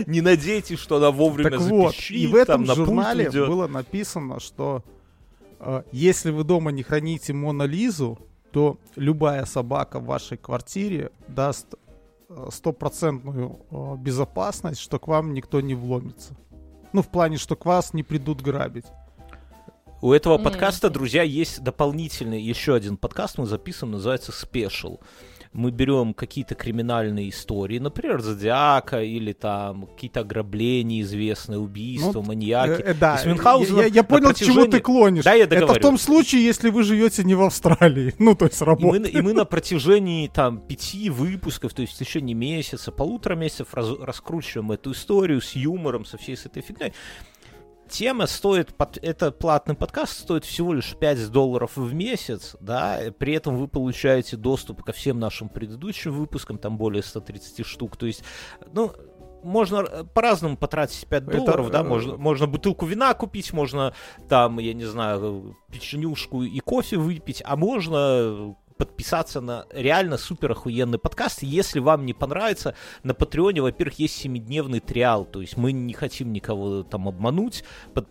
[0.06, 4.82] Не надейтесь, что она вовремя запищит, и в этом журнале было написано, что
[5.60, 8.18] э, если вы дома не храните Мона Лизу,
[8.50, 11.74] то любая собака в вашей квартире даст
[12.28, 16.34] э, стопроцентную э, безопасность, что к вам никто не вломится.
[16.92, 18.86] Ну, в плане, что к вас не придут грабить.
[20.02, 24.98] У этого подкаста, друзья, есть дополнительный еще один подкаст, мы записываем, называется «Спешл».
[25.52, 32.82] Мы берем какие-то криминальные истории, например, Зодиака или там какие-то ограбления известные, убийства, Ну, маньяки.
[32.82, 35.24] Э, э, да, я, я понял, к чему протяжении- ты клонишь.
[35.24, 35.80] Да, я Это в договорю.
[35.80, 38.14] том случае, если вы живете не в Австралии.
[38.18, 39.08] Ну, то есть И мы, работаете.
[39.18, 43.98] и мы на протяжении там пяти выпусков, то есть в течение месяца, полутора месяцев раз-
[43.98, 46.92] раскручиваем эту историю с юмором, со всей с этой фигней.
[47.88, 53.56] Тема стоит, это платный подкаст, стоит всего лишь 5 долларов в месяц, да, при этом
[53.56, 58.24] вы получаете доступ ко всем нашим предыдущим выпускам, там более 130 штук, то есть,
[58.72, 58.92] ну,
[59.44, 63.94] можно э, по-разному потратить 5 Это, долларов, да, э, можно, можно бутылку вина купить, можно
[64.28, 70.98] там, я не знаю, печенюшку и кофе выпить, а можно подписаться на реально супер охуенный
[70.98, 71.42] подкаст.
[71.42, 76.32] Если вам не понравится, на Патреоне, во-первых, есть семидневный trial, то есть мы не хотим
[76.32, 78.08] никого там обмануть, под-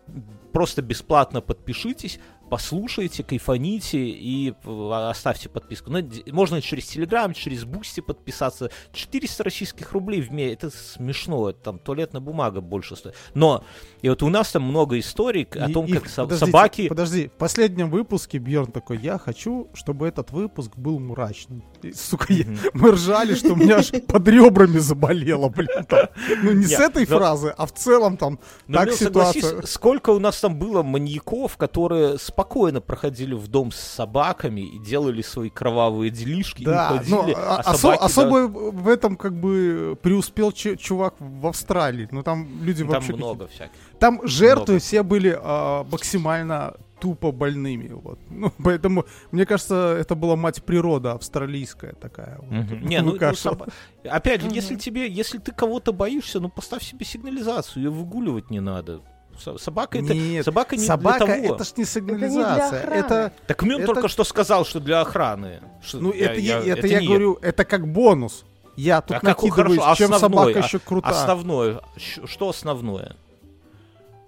[0.52, 5.90] просто бесплатно подпишитесь, послушайте, кайфаните и э, оставьте подписку.
[5.92, 8.70] Д- можно через Телеграм, через Бусти подписаться.
[8.94, 13.16] 400 российских рублей в месяц, это смешно, это там туалетная бумага больше стоит.
[13.34, 13.64] Но,
[14.02, 16.88] и вот у нас там много историй о И- том, и как подождите, собаки...
[16.88, 21.64] Подожди, в последнем выпуске Бьерн такой, я хочу, чтобы этот выпуск был мрачным.
[21.82, 22.58] И, сука, я- Мгм.
[22.74, 25.84] мы ржали, что у меня аж под ребрами заболело, блин.
[25.88, 26.08] там.
[26.44, 29.62] Ну, не с этой но- фразы, а в целом там Но, так ситуация.
[29.64, 35.22] сколько у нас там было маньяков, которые спокойно проходили в дом с собаками и делали
[35.22, 39.16] свои кровавые делишки и Да, уходили, но а а- осо- собаки, да, особо в этом
[39.16, 42.10] как бы преуспел чу- чувак в Австралии.
[42.12, 43.14] Ну там люди там вообще...
[43.16, 43.72] много всяких.
[44.00, 44.80] Там жертвы много.
[44.80, 47.88] все были а, максимально тупо больными.
[47.94, 48.20] Вот.
[48.30, 52.38] Ну, поэтому, мне кажется, это была мать природа австралийская такая.
[52.42, 52.52] вот.
[52.52, 52.86] Мгм.
[52.86, 53.70] Не, ну, ну, соба-
[54.04, 54.56] опять же, Мгм.
[54.56, 59.02] если тебе, если ты кого-то боишься, ну поставь себе сигнализацию, ее выгуливать не надо.
[59.40, 61.56] Со- Собака это, Нет, собака не собака для того.
[61.56, 62.80] это ж не не сигнализация.
[62.84, 62.96] охраны.
[63.00, 65.62] Это, Так Мюн это- только что сказал, что для охраны.
[65.84, 68.46] Что- ну, это, я, это, не я говорю, это как бонус.
[68.76, 71.10] Я тут А какой- накидываюсь, хорошо, чем основной, собака а- еще крута.
[71.10, 73.16] Основное, что основное?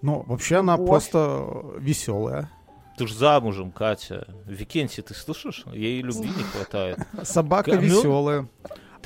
[0.02, 0.88] Ну, вообще она Любовь.
[0.90, 2.50] просто веселая.
[2.98, 4.28] Ты ж замужем, Катя.
[4.46, 5.64] Викенти, ты слышишь?
[5.74, 7.00] Ей любви не хватает.
[7.24, 8.48] Собака веселая.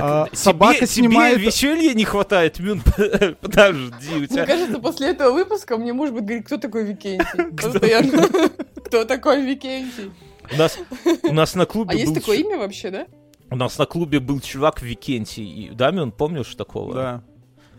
[0.02, 2.82] Так, А, тебе- собака тебе снимает- веселья не хватает, Мюн.
[3.42, 4.46] Подожди, у Мне тебя...
[4.46, 7.26] кажется, после этого выпуска мне муж будет говорить, кто такой Викентий.
[7.58, 8.28] Постоянно.
[8.92, 10.12] Кто такой Викентий?
[10.52, 10.78] У нас,
[11.24, 13.08] у нас на клубе А есть был такое имя вообще, да?
[13.50, 15.46] У нас на клубе был чувак Викентий.
[15.46, 16.94] И, да, Мюн, помнишь такого?
[16.94, 17.24] Да.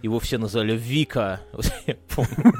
[0.02, 1.40] Его все назвали Вика.
[1.86, 2.54] Я помню.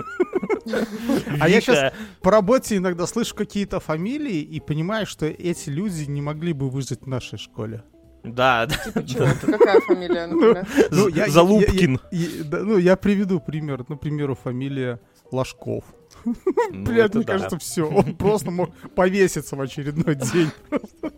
[1.41, 6.21] А я щас- По работе иногда слышу какие-то фамилии и понимаю, что эти люди не
[6.21, 7.83] могли бы выжить в нашей школе.
[8.25, 8.75] Да, да.
[8.77, 9.27] Типа чего?
[9.59, 10.67] Какая фамилия, например?
[10.91, 12.01] Ну, я- я- Залупкин.
[12.11, 13.85] я- я- да, Ну, я приведу пример.
[13.89, 15.01] Ну, к примеру, фамилия
[15.33, 15.85] Ложков.
[16.25, 16.35] Ну,
[16.85, 17.33] Блядь, мне да.
[17.33, 17.89] кажется, все.
[17.89, 20.51] Он просто мог повеситься в очередной день.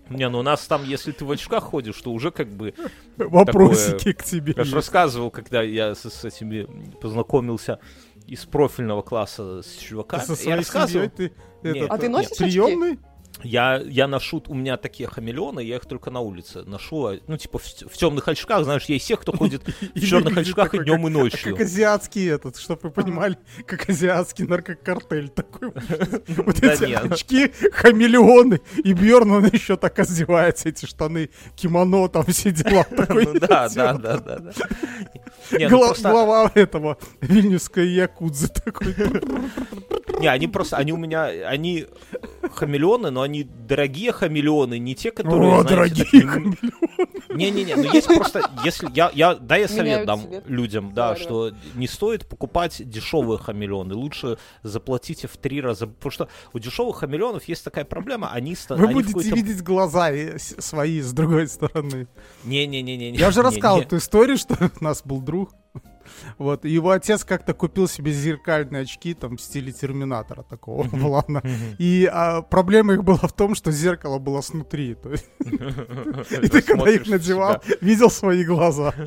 [0.08, 2.72] Не, ну у нас там, если ты в очках ходишь, то уже как бы...
[3.18, 4.54] Вопросики к тебе.
[4.56, 6.66] Я же рассказывал, когда я с, с этими
[7.00, 7.80] познакомился
[8.26, 10.22] из профильного класса с Ты чуваками.
[10.22, 11.86] со я своей рассказывал, ты Нет.
[11.90, 12.44] А ты э, носишь очки?
[12.44, 12.98] приемный?
[13.44, 17.36] Я, я ношу, у меня такие хамелеоны, я их только на улице ношу, а, ну,
[17.36, 19.62] типа, в, темных очках, знаешь, есть всех, кто ходит
[19.94, 21.56] в черных очках и днем и Как ночью.
[21.60, 25.72] азиатский этот, чтобы вы понимали, как азиатский наркокартель такой.
[26.44, 32.50] Вот эти очки, хамелеоны, и Бьерн, он еще так одевается, эти штаны, кимоно, там все
[32.50, 32.86] дела.
[33.14, 34.52] Ну да, да, да, да.
[35.50, 38.94] ну Глава этого вильнюсской якудзы такой.
[40.20, 41.86] Не, они просто, они у меня, они
[42.54, 46.56] хамелеоны, но они дорогие хамелеоны, не те, которые, О, знаете, дорогие такие- хамелеоны.
[47.34, 50.44] Не-не-не, ну есть просто, если я, я, да, я совет Меняют дам цвет.
[50.46, 56.10] людям, да, Давай, что не стоит покупать дешевые хамелеоны, лучше заплатите в три раза, потому
[56.12, 59.62] что у дешевых хамелеонов есть такая проблема, они, ста- Вы они в будете какой-то- видеть
[59.62, 62.06] глаза с- свои с другой стороны.
[62.44, 63.16] Не-не-не-не.
[63.16, 63.82] Я уже не, рассказал не.
[63.82, 65.50] эту историю, что у нас был друг.
[66.38, 71.42] Вот, и его отец как-то купил себе зеркальные очки, там, в стиле Терминатора такого плана.
[71.78, 74.96] И а, проблема их была в том, что зеркало было снутри.
[75.44, 78.94] И ты, когда их надевал, видел свои глаза.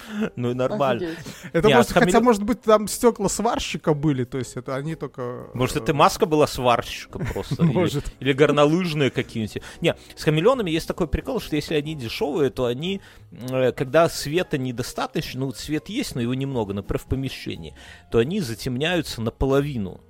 [0.36, 1.10] Ну и нормально.
[1.52, 4.94] Это а просто, хамеле- хотя, может быть, там стекла сварщика были, то есть это они
[4.94, 5.48] только...
[5.54, 7.54] Может, э, это маска была сварщика просто?
[7.62, 8.12] или- Может.
[8.20, 9.62] Или горнолыжные какие-нибудь.
[9.80, 13.00] Не, с хамелеонами есть такой прикол, что если они дешевые, то они,
[13.30, 17.74] э, когда света недостаточно, ну, свет есть, но его немного, например, в помещении,
[18.10, 20.00] то они затемняются наполовину.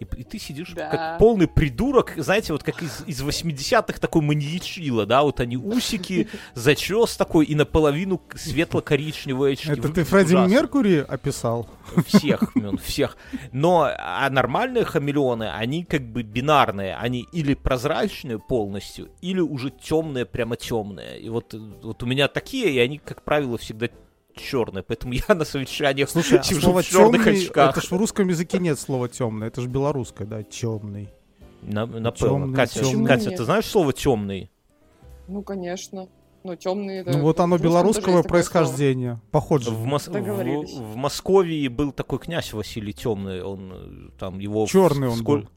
[0.00, 0.88] И, и ты сидишь Да.
[0.88, 6.26] как полный придурок, знаете, вот как из, из 80-х такой маньячило, да, вот они усики,
[6.54, 9.70] зачес такой и наполовину светло-коричневые очки.
[9.70, 10.34] Это ты Фредди.
[10.34, 11.68] Меркури описал?
[12.06, 13.18] Всех, всех.
[13.52, 16.96] Но а нормальные хамелеоны, они как бы бинарные.
[16.96, 21.20] Они или прозрачные полностью, или уже темные, прямо темные.
[21.20, 23.88] И вот, вот у меня такие, и они, как правило, всегда
[24.36, 24.82] черные.
[24.82, 27.76] Поэтому я на совещаниях Слушай, а сижу слово в черных темный, очках.
[27.76, 31.08] это ж в русском языке нет слова темный, это же белорусское, да, темный.
[31.62, 32.12] На- Напевно.
[32.14, 33.06] Темный, Катя, темный.
[33.08, 34.50] Катя, ты знаешь слово темный?
[35.28, 36.08] Ну, конечно.
[36.42, 37.04] Ну, темные.
[37.04, 38.22] Ну вот оно белорусского слово.
[38.22, 39.20] происхождения.
[39.30, 39.70] Похоже.
[39.70, 43.42] В, Мос- в, в Московии был такой князь Василий Темный.
[43.42, 44.64] Он э, там его...
[44.64, 45.48] в- Черный он сколь- был.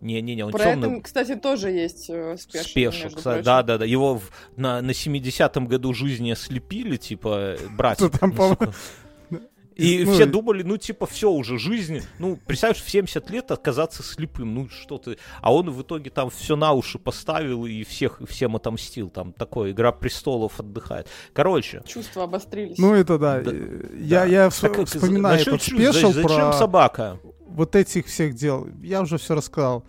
[0.00, 0.92] Не-не-не, он Про темный.
[0.94, 2.68] это, кстати, тоже есть э, special.
[2.68, 3.44] Special, между кстати, прочим.
[3.44, 3.84] да, да, да.
[3.84, 8.08] Его в- на, на 70-м году жизни ослепили, типа, братья.
[8.08, 8.72] Что там, по-
[9.76, 12.00] И Ну, все думали, ну, типа, все уже, жизнь.
[12.18, 15.18] Ну, представь, в 70 лет отказаться слепым, ну, что ты.
[15.42, 19.10] А он в итоге там все на уши поставил и всех, всем отомстил.
[19.10, 21.08] Там такое, Игра престолов отдыхает.
[21.34, 21.82] Короче.
[21.86, 22.78] Чувства обострились.
[22.78, 23.40] Ну это да.
[23.42, 23.50] Да.
[23.52, 24.26] э, Я, да.
[24.26, 27.18] я Так, вспоминаю насчет этот special Зачем про собака?
[27.46, 28.66] вот этих всех дел.
[28.82, 29.84] Я уже все рассказал.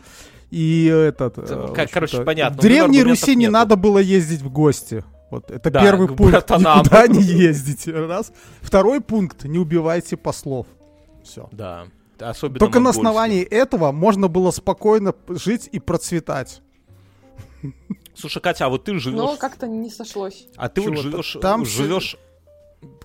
[0.51, 1.37] И этот...
[1.37, 3.53] э, как, короче, понятно, В Древней Руси не нету.
[3.53, 5.03] надо было ездить в гости.
[5.29, 6.31] Вот это Да, первый к пункт.
[6.31, 6.79] братанам.
[6.85, 7.91] Никуда не ездите.
[7.91, 8.31] Раз.
[8.61, 9.43] Второй пункт.
[9.43, 10.67] Не убивайте послов.
[11.23, 11.49] Все.
[11.51, 11.87] Да.
[12.19, 16.61] Особенно Только на основании этого можно было спокойно жить и процветать.
[18.15, 19.17] Слушай, Катя, а вот ты живешь...
[19.17, 20.47] Но как-то не сошлось.
[20.55, 22.17] А ты вот Чего-то живешь, там живешь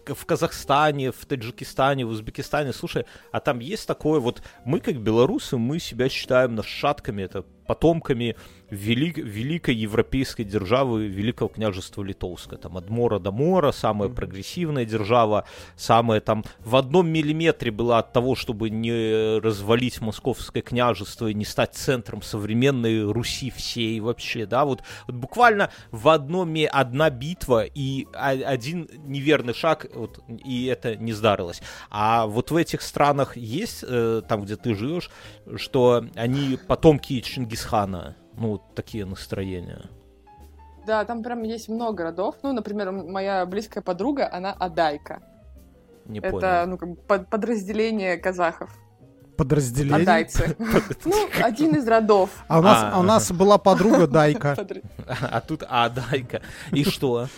[0.07, 2.73] в Казахстане, в Таджикистане, в Узбекистане.
[2.73, 4.43] Слушай, а там есть такое вот...
[4.65, 8.37] Мы, как белорусы, мы себя считаем нашатками, это потомками
[8.71, 12.59] велик- великой европейской державы, Великого княжества Литовского.
[12.59, 15.45] Там от мора до мора, самая прогрессивная держава,
[15.77, 21.45] самая там в одном миллиметре была от того, чтобы не развалить московское княжество и не
[21.45, 28.07] стать центром современной Руси всей вообще, да, вот, вот буквально в одном одна битва и
[28.13, 31.63] один неверный шаг, вот, и это не сдарилось.
[31.91, 35.11] А вот в этих странах есть, э, там, где ты живешь,
[35.57, 37.52] что они потомки Чингисхана,
[38.37, 39.83] ну, вот такие настроения.
[40.87, 42.35] Да, там прям есть много родов.
[42.43, 45.21] Ну, например, моя близкая подруга, она Адайка.
[46.07, 46.67] Не Это, понял.
[46.67, 48.71] ну, как бы под- подразделение казахов.
[49.37, 50.03] Подразделение.
[50.03, 50.57] Адайцы.
[51.05, 52.31] Ну, один из родов.
[52.49, 53.35] А у нас, А.
[53.35, 54.57] была подруга Дайка.
[55.07, 56.43] А тут, а, дай-ка.
[56.73, 57.29] И что?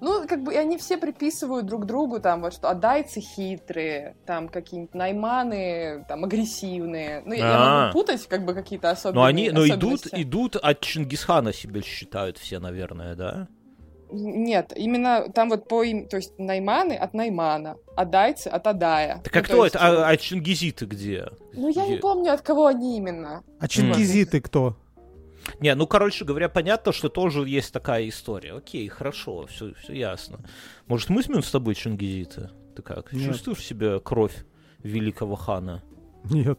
[0.00, 4.48] Ну, как бы, и они все приписывают друг другу, там, вот что адайцы хитрые, там,
[4.48, 7.22] какие-нибудь найманы, там, агрессивные.
[7.24, 7.80] Ну, я, я А.
[7.86, 12.38] могу путать, как бы, какие-то особенные Но они, но идут, идут от Чингисхана себя считают
[12.38, 13.48] все, наверное, да?
[14.14, 16.06] Нет, именно там вот по им...
[16.06, 19.22] То есть найманы от наймана, адайцы от адая.
[19.24, 19.86] Так Ну, а то кто есть, это?
[19.86, 21.28] А, а чингизиты где?
[21.54, 22.00] Ну, я не Где?
[22.00, 23.42] помню, от кого они именно.
[23.58, 24.76] А чингизиты кто?
[25.60, 28.54] Не, ну, короче говоря, понятно, что тоже есть такая история.
[28.54, 30.40] Окей, хорошо, все, все ясно.
[30.86, 32.50] Может, мы с тобой Чингизита?
[32.76, 33.30] Ты как, Нет.
[33.30, 34.44] чувствуешь себя кровь
[34.82, 35.82] великого хана?
[36.30, 36.58] Нет.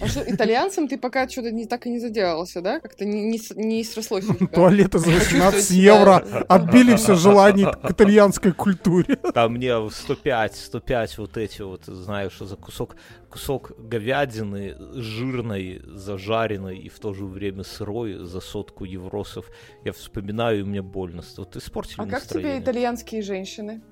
[0.00, 2.80] А что, итальянцам ты пока что-то не, так и не заделался, да?
[2.80, 4.24] Как-то не, не, не срослось.
[4.54, 6.16] Туалеты за 18 Почувствовать себя- евро
[6.48, 9.16] отбили все желание к итальянской культуре.
[9.16, 12.96] Там мне в 105, 105 вот эти вот, знаешь, за кусок,
[13.28, 19.50] кусок говядины жирной, зажаренной и в то же время сырой за сотку евросов.
[19.84, 21.22] Я вспоминаю, и мне больно.
[21.36, 23.82] Вот испортили А как тебе итальянские женщины?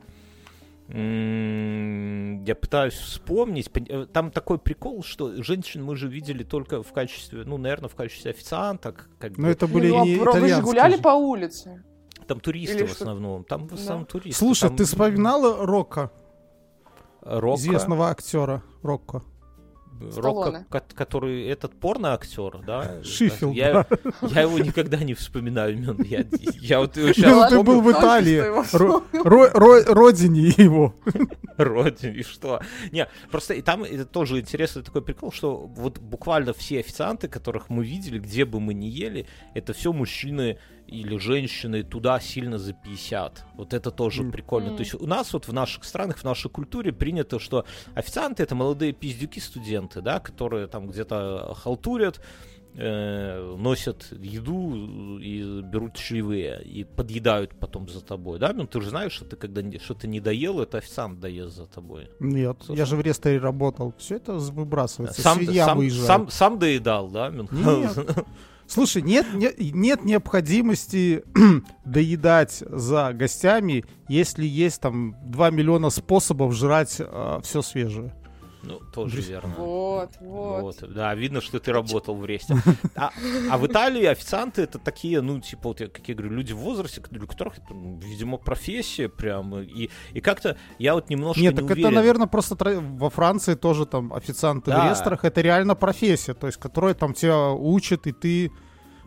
[0.92, 3.70] Я пытаюсь вспомнить.
[3.88, 7.94] Э, Там такой прикол, что женщин мы же видели только в качестве, ну, наверное, в
[7.94, 9.08] качестве официанток.
[9.20, 9.50] Как Но бы.
[9.52, 11.02] это были ну, а не вы же гуляли же.
[11.02, 11.84] по улице.
[12.26, 13.44] Там туристы или в основном.
[13.44, 13.74] Там в Да.
[13.76, 14.38] основном туристы.
[14.38, 16.10] Слушай, Там ты вспоминала Рокко,
[17.22, 19.22] Рокко, известного актера Рокко?
[20.10, 20.66] Сталлоне.
[20.68, 23.02] ко- который этот порно-актер, да?
[23.04, 23.86] Шифилд, Я,
[24.22, 25.96] я его никогда не вспоминаю имен.
[26.02, 26.24] Я,
[26.60, 28.38] я вот его Ну, сейчас ты был в Италии,
[28.76, 30.94] ро- ро- ро- родине его.
[31.56, 32.60] родине, и что?
[32.92, 37.68] Не, просто и там это тоже интересный такой прикол, что вот буквально все официанты, которых
[37.68, 40.58] мы видели, где бы мы ни ели, это все мужчины
[40.90, 43.44] или женщины туда сильно за 50.
[43.54, 44.32] Вот это тоже М.
[44.32, 44.70] прикольно.
[44.70, 44.76] М.
[44.76, 48.54] То есть у нас вот в наших странах, в нашей культуре принято, что официанты это
[48.54, 52.20] молодые пиздюки-студенты, да, которые там где-то халтурят,
[52.74, 58.52] э, носят еду и берут чаевые и подъедают потом за тобой, да?
[58.52, 61.66] Ну ты же знаешь, что ты когда что ты не доел, это официант доест за
[61.66, 62.08] тобой.
[62.20, 62.78] Нет, Слушай.
[62.78, 63.92] я же в ресторане работал.
[63.98, 65.20] Все это выбрасывается.
[65.20, 66.06] Сам, Свинья сам, выезжает.
[66.06, 68.06] сам, сам доедал, да, Мюнхгаузен?
[68.70, 71.24] Слушай, нет, нет, нет необходимости
[71.84, 77.00] доедать за гостями, если есть там 2 миллиона способов жрать
[77.42, 78.14] все свежее.
[78.62, 79.28] Ну, тоже Блин.
[79.28, 79.54] верно.
[79.56, 80.60] Вот, вот.
[80.80, 82.54] Вот, да, видно, что ты работал в ресте.
[82.94, 83.10] А,
[83.50, 86.58] а в Италии официанты это такие, ну, типа, вот я, как я говорю, люди в
[86.58, 89.58] возрасте, для которых это, ну, видимо, профессия прям.
[89.60, 91.94] И, и как-то я вот немножко Нет, не так это, уверен.
[91.94, 94.90] наверное, просто во Франции тоже там официанты в Да.
[94.90, 98.52] ресторах, это реально профессия, то есть, которая там тебя учат, и ты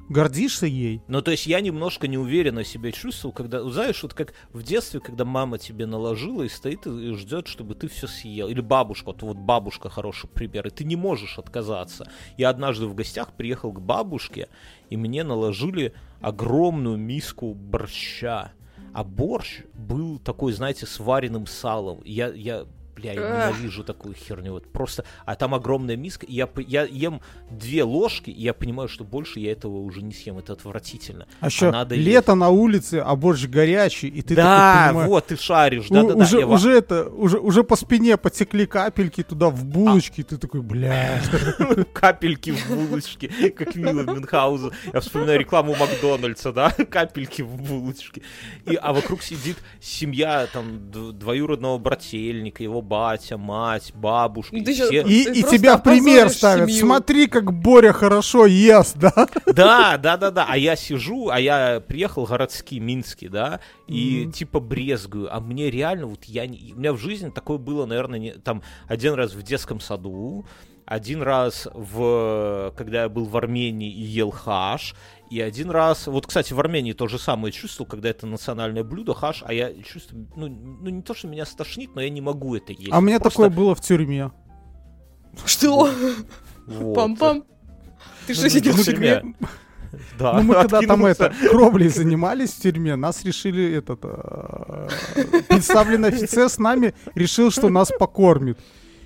[0.10, 1.02] гордишься ей.
[1.08, 5.26] Ну, то есть я немножко неуверенно себя чувствовал, когда, знаешь, вот как в детстве, когда
[5.26, 8.48] мама тебе наложила и стоит и ждет, чтобы ты все съел.
[8.48, 12.10] Или бабушка, вот, вот бабушка хороший пример, и ты не можешь отказаться.
[12.38, 14.50] Я однажды в гостях приехал к бабушке,
[14.90, 18.52] и мне наложили огромную миску борща.
[18.94, 22.02] А борщ был такой, знаете, с вареным салом.
[22.06, 24.54] Я, я бля, я ненавижу такую херню.
[24.54, 28.90] Вот просто, а там огромная миска, и я, я ем две ложки, и я понимаю,
[28.90, 30.38] что больше я этого уже не съем.
[30.38, 31.28] Это отвратительно.
[31.40, 35.38] А еще надо лето на улице, а борщ горячий, и ты да, такой вот, ты
[35.38, 40.22] шаришь, уже, я ва- уже это, уже, уже по спине потекли капельки туда в булочки,
[40.22, 41.22] и ты такой, бля.
[41.94, 44.72] Капельки в булочке, как Вилла Мюнхгаузен.
[44.94, 46.70] Я вспоминаю рекламу Макдональдса, да?
[46.90, 48.22] Капельки в булочке.
[48.66, 54.56] И, а вокруг сидит семья там двоюродного брательника, его батя, мать, бабушка.
[54.56, 56.70] Ну, и все- И, и тебя в пример ставят.
[56.70, 56.86] семью.
[56.86, 59.14] Смотри, как Боря хорошо ест, да?
[59.48, 60.46] Да, да, да, да.
[60.48, 64.32] А я сижу, а я приехал городский, минский, да, и Мгм.
[64.34, 65.34] типа брезгую.
[65.36, 66.74] А мне реально, вот я не...
[66.76, 68.32] У меня в жизни такое было, наверное, не...
[68.32, 70.46] там один раз в детском саду,
[70.86, 72.74] один раз в...
[72.78, 74.96] когда я был в Армении и ел хаш,
[75.30, 76.08] и один раз...
[76.08, 79.74] Вот, кстати, в Армении то же самое чувствовал, когда это национальное блюдо, хаш, а я
[79.82, 80.28] чувствую...
[80.36, 82.92] Ну, ну не то, что меня стошнит, но я не могу это есть.
[82.92, 84.32] А у меня Просто такое было в тюрьме.
[85.46, 85.90] Что?
[86.68, 86.98] вот.
[86.98, 87.44] Пам-пам.
[88.28, 88.74] Ты Ну, что ну, сидел?
[88.74, 89.24] в тюрьме.
[90.18, 94.88] Да, Ну, мы когда там это, кровлей занимались в тюрьме, нас решили, этот, э,
[95.48, 98.58] представленный офицер с нами решил, что нас покормит.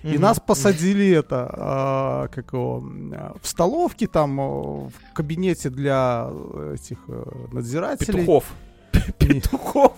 [0.07, 5.69] И Мгм, нас посадили это, а, как его, а, в столовке, там, о, в кабинете
[5.69, 6.29] для
[6.73, 8.19] этих э, надзирателей.
[8.21, 8.45] Петухов.
[9.17, 9.93] Петухов.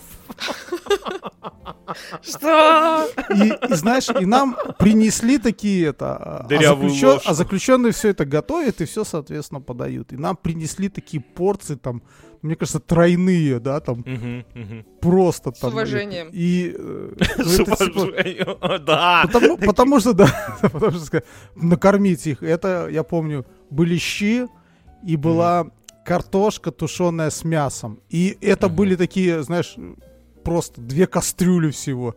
[2.22, 3.08] Что?
[3.36, 7.30] И, и знаешь, и нам принесли такие это, а, а, Дырявую заключен- ложку.
[7.30, 10.13] а заключенные все это готовят и все, соответственно, подают.
[10.13, 12.02] И нам принесли такие порции, там,
[12.41, 14.86] мне кажется, тройные, да, там, Мгм, мгм.
[15.02, 15.71] просто там.
[15.73, 16.28] уважением.
[16.28, 16.36] это.
[16.38, 18.86] И, э, ну, С типа- уважением.
[18.86, 19.23] Да.
[19.32, 20.28] Потому, потому что, да,
[20.62, 21.23] потому что
[21.56, 22.43] накормить их.
[22.43, 24.47] Это, я помню, были щи
[25.06, 25.67] и была
[26.06, 27.99] картошка, тушеная с мясом.
[28.10, 28.75] И это Мгм.
[28.75, 29.75] были такие, знаешь,
[30.43, 32.15] просто две кастрюли всего.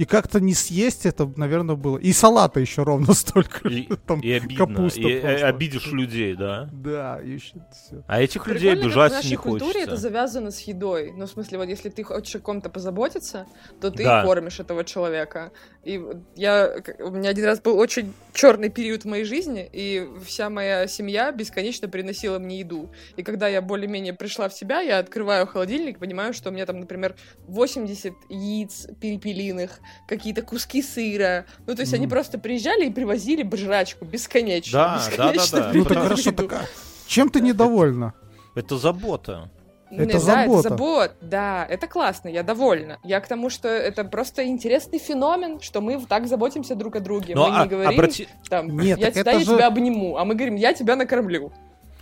[0.00, 1.98] И как-то не съесть это, наверное, было.
[1.98, 3.68] И салата еще ровно столько.
[3.68, 4.56] И, Там и обидно.
[4.66, 5.46] капуста И, э, просто.
[5.48, 6.70] обидишь людей, да.
[6.72, 8.02] Да, еще все.
[8.06, 9.90] А этих людей Прикольно, как обижать в нашей не культуре хочется.
[9.90, 11.12] это завязано с едой.
[11.14, 13.46] Ну, в смысле, вот если ты хочешь о ком-то позаботиться,
[13.82, 14.24] то ты Да.
[14.24, 15.52] кормишь этого человека.
[15.84, 16.02] И
[16.34, 20.86] я, у меня один раз был очень черный период в моей жизни, и вся моя
[20.86, 22.90] семья бесконечно приносила мне еду.
[23.16, 26.80] И когда я более-менее пришла в себя, я открываю холодильник, понимаю, что у меня там,
[26.80, 27.16] например,
[27.48, 31.44] 80 яиц перепелиных, какие-то куски сыра.
[31.66, 32.10] Ну, то есть они Мгм.
[32.10, 34.72] просто приезжали и привозили жрачку бесконечно.
[34.72, 35.78] Да, да, бесконечно да, да.
[35.78, 36.60] Ну так хорошо, так а
[37.06, 38.14] чем ты недовольна?
[38.54, 39.50] Это забота.
[39.90, 40.60] Это Да, забота.
[40.60, 42.98] это забот, да, это классно, я довольна.
[43.02, 47.34] Я к тому, что это просто интересный феномен, что мы так заботимся друг о друге.
[47.34, 50.24] Но мы а- не говорим, обрати, там, Нет, я тебя, я же- тебя обниму, а
[50.24, 51.52] мы говорим, я тебя накормлю.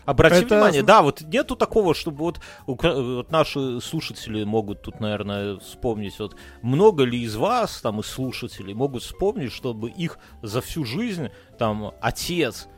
[0.08, 5.58] Обрати Это- внимание, да, вот нету такого, чтобы вот, вот наши слушатели могут тут, наверное,
[5.58, 10.84] вспомнить, вот много ли из вас, там, из слушателей, могут вспомнить, чтобы их за всю
[10.84, 11.28] жизнь,
[11.58, 12.68] там, отец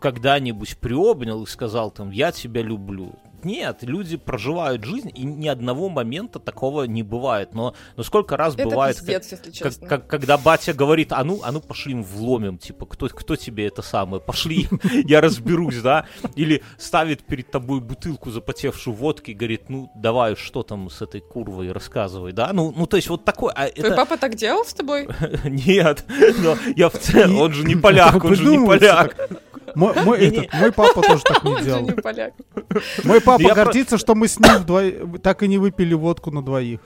[0.00, 3.14] когда-нибудь приобнял и сказал, там, я тебя люблю.
[3.44, 7.54] Нет, люди проживают жизнь, и ни одного момента такого не бывает.
[7.54, 9.88] Но, но сколько раз Это бывает, пиздец, если как, честно.
[9.88, 13.66] как- когда батя говорит, а ну, а ну пошли им вломим, типа, кто, кто тебе
[13.66, 14.68] это самое, пошли,
[15.04, 16.06] я разберусь, да?
[16.36, 21.20] Или ставит перед тобой бутылку запотевшую водки и говорит, ну, давай, что там с этой
[21.20, 22.52] курвой, рассказывай, да?
[22.52, 23.96] Ну, ну то есть вот такой, а Твой это...
[23.96, 25.08] папа так делал с тобой?
[25.44, 26.04] Нет,
[26.38, 29.16] но я в целом, он же не поляк, он же не поляк.
[29.74, 31.82] Мой, мой, этот, мой папа тоже так не делал.
[31.82, 32.34] не поляк.
[33.04, 36.30] Мой папа Я про- гордится, что мы с ним вдво- так и не выпили водку
[36.30, 36.80] на двоих.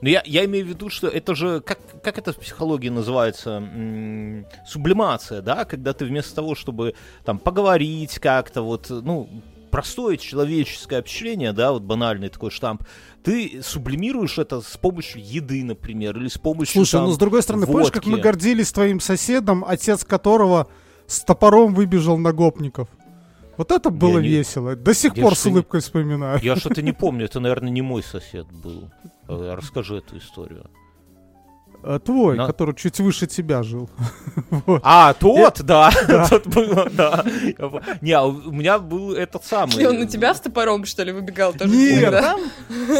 [0.00, 3.50] Но я, я имею в виду, что это же, как, как это в психологии называется,
[3.74, 6.94] М, сублимация, да, когда ты вместо того, чтобы
[7.24, 9.28] там поговорить как-то, вот, ну,
[9.72, 12.84] простое человеческое общение, да, вот банальный такой штамп,
[13.24, 17.42] ты сублимируешь это с помощью еды, например, или с помощью Слушай, там, ну с другой
[17.42, 18.22] стороны, помнишь, как мы водки?
[18.22, 20.68] гордились твоим соседом, отец которого
[21.08, 22.88] с топором выбежал на гопников?
[23.56, 24.76] Вот это было не- весело.
[24.76, 26.38] До сих Я пор с не- улыбкой вспоминаю.
[26.42, 28.90] Я что-то не помню, это, наверное, не мой сосед был.
[29.28, 30.70] Э, Расскажи эту историю.
[31.82, 33.88] А Твой, На- который чуть выше тебя жил.
[34.66, 34.80] Вот.
[34.84, 35.90] А, тот, да,
[36.30, 37.24] тот был, да.
[37.58, 39.86] Я по- Не, а у меня был этот самый.
[39.86, 41.70] Он на тебя с топором, что ли, выбегал тоже?
[41.74, 42.40] Нет, там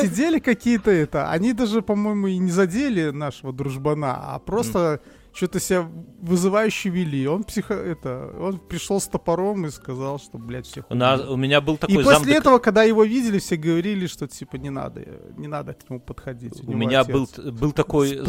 [0.03, 1.31] сидели какие-то это.
[1.31, 5.01] Они даже, по-моему, и не задели нашего дружбана, а просто
[5.39, 5.89] что-то себя
[6.21, 7.29] вызывающе вели.
[7.29, 7.75] Он психо...
[7.75, 11.75] это, он пришел с топором и сказал, что, блядь, всех У, нас- у меня был
[11.75, 15.05] И такой после замдек- этого, когда его видели, все говорили, что типа не надо,
[15.37, 16.61] не надо к нему подходить.
[16.61, 18.21] У него меня отец был, был такой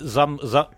[0.00, 0.68] зам, за,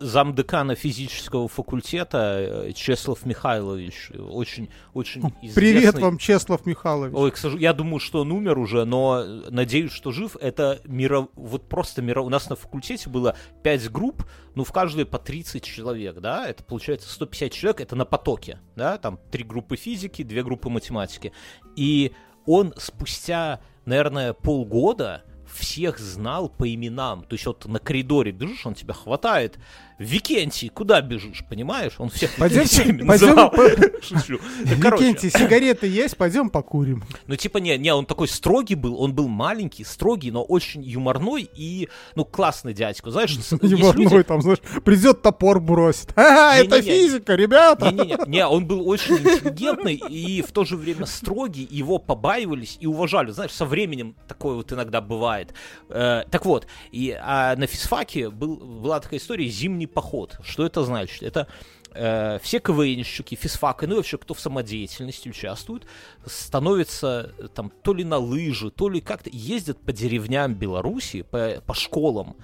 [0.00, 4.10] замдекана физического факультета э, Чеслав Михайлович.
[4.16, 5.54] Очень, очень известный.
[5.54, 7.14] Привет вам, Чеслав Михайлович.
[7.16, 10.36] Ой, к сожалению, я думаю, что он умер уже, но э, надеюсь, что жив.
[10.40, 11.28] Это миро...
[11.34, 12.22] вот просто миро...
[12.22, 14.24] У нас на факультете было 5 групп,
[14.54, 18.98] ну, в каждой по 30 человек, да, это получается 150 человек, это на потоке, да,
[18.98, 21.32] там три группы физики, две группы математики.
[21.76, 22.12] И
[22.46, 27.24] он спустя, наверное, полгода всех знал по именам.
[27.24, 29.58] То есть вот на коридоре бежишь, он тебя хватает.
[29.98, 31.94] Викентий, куда бежишь, понимаешь?
[31.98, 33.50] Он всех пойдем называл.
[33.50, 33.68] по-
[34.02, 34.38] Шучу.
[34.62, 36.16] Викентий, сигареты есть?
[36.16, 37.02] Пойдем покурим.
[37.26, 41.48] Ну, типа, не, не, он такой строгий был, он был маленький, строгий, но очень юморной
[41.52, 43.10] и, ну, классный дядька.
[43.10, 46.12] Знаешь, Юморной люди- там, знаешь, придет топор бросит.
[46.16, 47.90] Ага, это физика, ребята.
[47.90, 52.86] Не-не-не, не, он был очень интеллигентный и в то же время строгий, его побаивались и
[52.86, 53.32] уважали.
[53.32, 55.54] Знаешь, со временем такое вот иногда бывает.
[55.88, 60.38] Э, так вот, и, а на физфаке был, была такая история «Зимний поход».
[60.42, 61.22] Что это значит?
[61.22, 61.48] Это
[61.94, 65.84] э, все КВНщики, физфака, ну и вообще кто в самодеятельности участвует,
[66.26, 71.62] становятся э, там то ли на лыжи, то ли как-то ездят по деревням Беларуси, по,
[71.66, 72.36] по школам,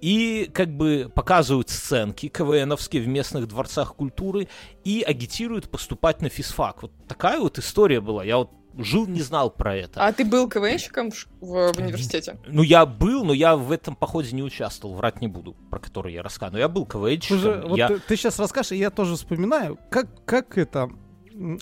[0.00, 4.48] и как бы показывают сценки КВНовские в местных дворцах культуры
[4.84, 6.82] и агитируют поступать на физфак.
[6.82, 8.24] Вот такая вот история была.
[8.24, 10.04] Я вот жил, не знал про это.
[10.04, 12.38] А ты был КВНщиком в, в- университете?
[12.46, 16.12] Ну, я был, но я в этом походе не участвовал, врать не буду, про который
[16.12, 16.54] я рассказываю.
[16.54, 17.40] Но я был КВНщиком.
[17.40, 17.88] Слушай, вот я...
[17.88, 20.90] ты, сейчас расскажешь, и я тоже вспоминаю, как, как это,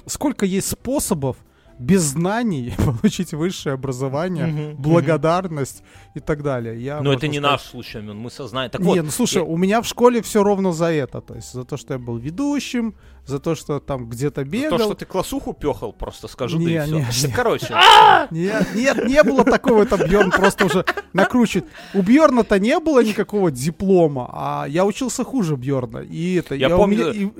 [0.06, 1.36] сколько есть способов
[1.78, 5.82] без знаний получить высшее образование, Мгм, благодарность
[6.14, 6.80] и так далее.
[6.82, 8.70] Я, Но это не сказать, наш случай, мы сознаем.
[8.70, 11.34] Так не, вот, ну слушай, я- у меня в школе все ровно за это, то
[11.34, 12.94] есть за то, что я был ведущим,
[13.26, 14.78] за то, что там где-то бегал.
[14.78, 17.26] то, что ты классуху пехал, просто скажу, да Не, и все.
[17.28, 17.32] не.
[17.32, 17.74] Короче,
[18.30, 21.68] Нет, нет, не было такого, там Бьерн просто уже накручивает.
[21.94, 25.98] У Бьерна-то не было никакого диплома, а я учился хуже Бьерна.
[26.00, 27.30] И это Я помню, меня- и-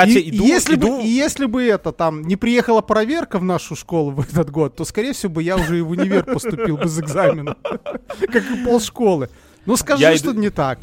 [0.00, 3.76] Катя, и, иду, если иду- бы, если бы это там не приехала проверка в нашу
[3.76, 6.98] школу в этот год, то, скорее всего, бы я уже и в универ поступил без
[6.98, 7.56] экзамена.
[7.62, 9.28] Как и полшколы.
[9.66, 10.80] Ну, скажи, что не так.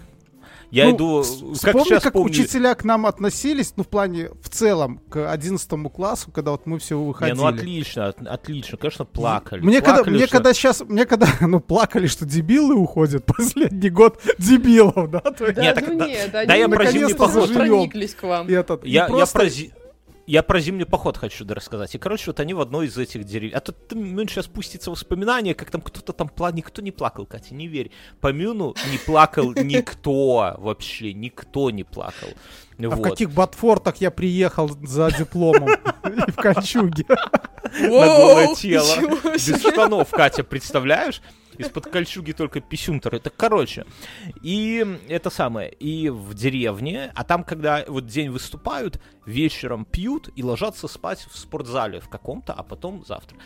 [0.76, 3.88] Я Ну, иду, с- как Вспомни, сейчас как помню, учителя к нам относились, ну, в
[3.88, 7.36] плане, в целом, к 11 классу, когда вот мы все Не, выходили.
[7.38, 9.62] ну отлично, от- отлично, конечно, плакали.
[9.62, 13.90] Мне когда, Плакали, мне что- когда сейчас, мне когда, ну, плакали, что дебилы уходят, последний
[13.90, 17.54] год дебилов, да, Да, Не, так ну да- нет, да они я про зимний поход
[17.54, 18.48] прониклись к вам.
[18.50, 19.46] этот, Я, про
[20.28, 21.94] я про зимний поход хочу рассказать.
[21.96, 23.54] И, короче, вот они в одной из этих деревень.
[23.54, 26.58] А тут Мюн сейчас спустится воспоминания, как там кто-то там плакал.
[26.58, 27.92] Никто не плакал, Катя, не верь.
[28.22, 32.30] По Мюну не плакал никто вообще, никто не плакал.
[32.78, 33.04] А в Вот.
[33.04, 35.70] каких ботфортах я приехал за дипломом?
[36.06, 37.06] И в кольчуге.
[37.08, 38.96] На голое тело.
[39.24, 41.22] Без штанов, Катя, представляешь?
[41.58, 43.16] Из-под кольчуги только писюнтер.
[43.16, 43.86] Это короче.
[44.42, 45.72] И это самое.
[45.72, 51.38] И в деревне, а там, когда вот день выступают, вечером пьют и ложатся спать в
[51.38, 53.38] спортзале в каком-то, а потом завтра.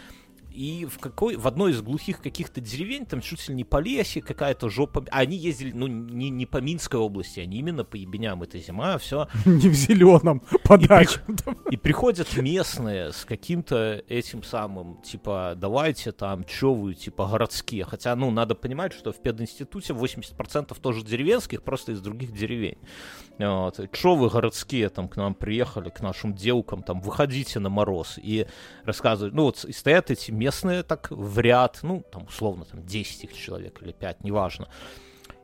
[0.52, 4.22] И в, какой, в одной из глухих каких-то деревень, там чуть ли не по лесе,
[4.22, 5.06] какая-то жопа.
[5.12, 8.42] А они ездили, ну, не, не по Минской области, они именно по ебеням.
[8.44, 9.28] Это зима, все.
[9.46, 11.20] Не в зеленом, подачу.
[11.72, 17.86] И приходят местные с каким-то этим самым, типа, давайте там, чё вы, типа, городские.
[17.86, 22.78] Хотя, ну, надо понимать, что в пединституте 80% тоже деревенских, просто из других деревень.
[23.38, 23.80] Вот.
[23.94, 28.20] Чё вы городские там к нам приехали, к нашим девкам, там, выходите на мороз.
[28.22, 28.48] И
[28.84, 33.26] рассказывают, ну, вот и стоят эти местные так в ряд, ну, там, условно, там, 10
[33.26, 34.68] их человек или 5, неважно.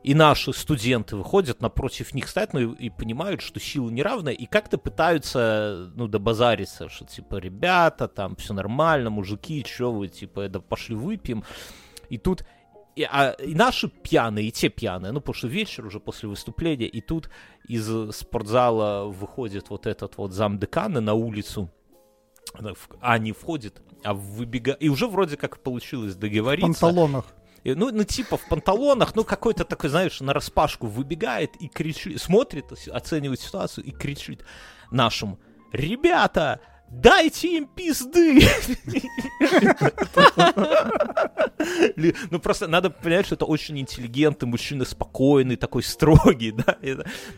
[0.02, 4.46] И наши студенты выходят напротив них, стоят, ну и, и понимают, что силы неравны, и
[4.46, 10.60] как-то пытаются, ну, добазариться, что, типа, ребята, там, все нормально, мужики, что вы, типа, да
[10.60, 11.44] пошли выпьем.
[12.08, 12.44] И тут
[12.96, 16.86] и, а, и наши пьяные, и те пьяные, ну, потому что вечер уже после выступления,
[16.86, 17.28] и тут
[17.68, 17.86] из
[18.16, 21.70] спортзала выходит вот этот вот замдекана на улицу,
[23.00, 26.66] а не входит, а выбегает, и уже вроде как получилось В договориться.
[26.80, 27.24] панталонах.
[27.64, 32.20] И, Ну, ну, типа в панталонах, ну, какой-то такой, знаешь, на распашку выбегает и кричит,
[32.20, 34.44] смотрит, оценивает ситуацию и кричит
[34.90, 35.38] нашим,
[35.72, 38.42] ребята, дайте им пизды!
[42.30, 46.76] Ну, просто надо понять, что это очень интеллигентный мужчина, спокойный, такой строгий, да.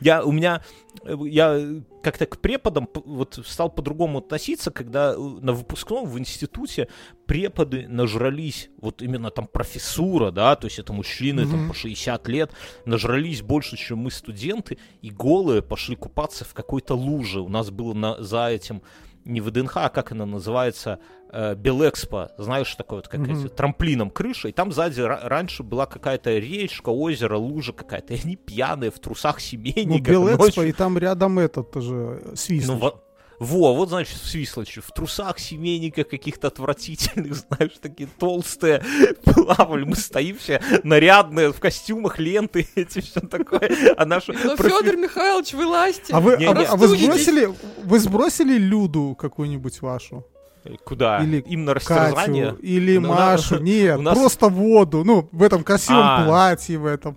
[0.01, 0.63] Я, у меня,
[1.05, 1.61] я
[2.03, 6.89] как-то к преподам вот стал по-другому относиться, когда э, на выпускном в институте
[7.27, 11.69] преподы нажрались, вот именно там профессура, да, то есть это мужчины там Мгм.
[11.69, 12.53] по 60 лет,
[12.85, 17.41] нажрались больше, чем мы студенты, и голые пошли купаться в какой-то луже.
[17.41, 18.83] У нас было на, за этим
[19.29, 20.99] не ВДНХ, а как она называется,
[21.31, 23.33] э, Белэкспо, знаешь, такое вот, как Мгм.
[23.45, 28.21] эти, трамплином крыша, и там сзади ра- раньше была какая-то речка, озеро, лужа какая-то, и
[28.25, 30.11] они пьяные в трусах Ну, семейника.
[30.11, 30.69] Белэкспо, ночью.
[30.69, 32.67] и там рядом этот тоже свист.
[32.69, 33.05] Ну, во,
[33.41, 38.83] во, вот, значит, в Свислочи, в трусах семейника каких-то отвратительных, знаешь, такие толстые,
[39.25, 44.33] плавали, мы стоим все нарядные, в костюмах, ленты, эти все такое, а наша...
[44.33, 46.13] Ну, профи- Федор Михайлович, вылазьте.
[46.13, 46.65] А вы, Не, а вы, не.
[46.67, 47.05] а вы Простудитесь.
[47.27, 50.27] сбросили, вы сбросили Люду какую-нибудь вашу?
[50.85, 51.23] Куда?
[51.23, 52.51] Или Им на растерзание?
[52.51, 53.59] Катю или Ну, на- Машу?
[53.61, 55.03] Нет, нас- просто воду.
[55.05, 56.27] Ну, в этом красивом А.
[56.27, 57.17] платье, в этом.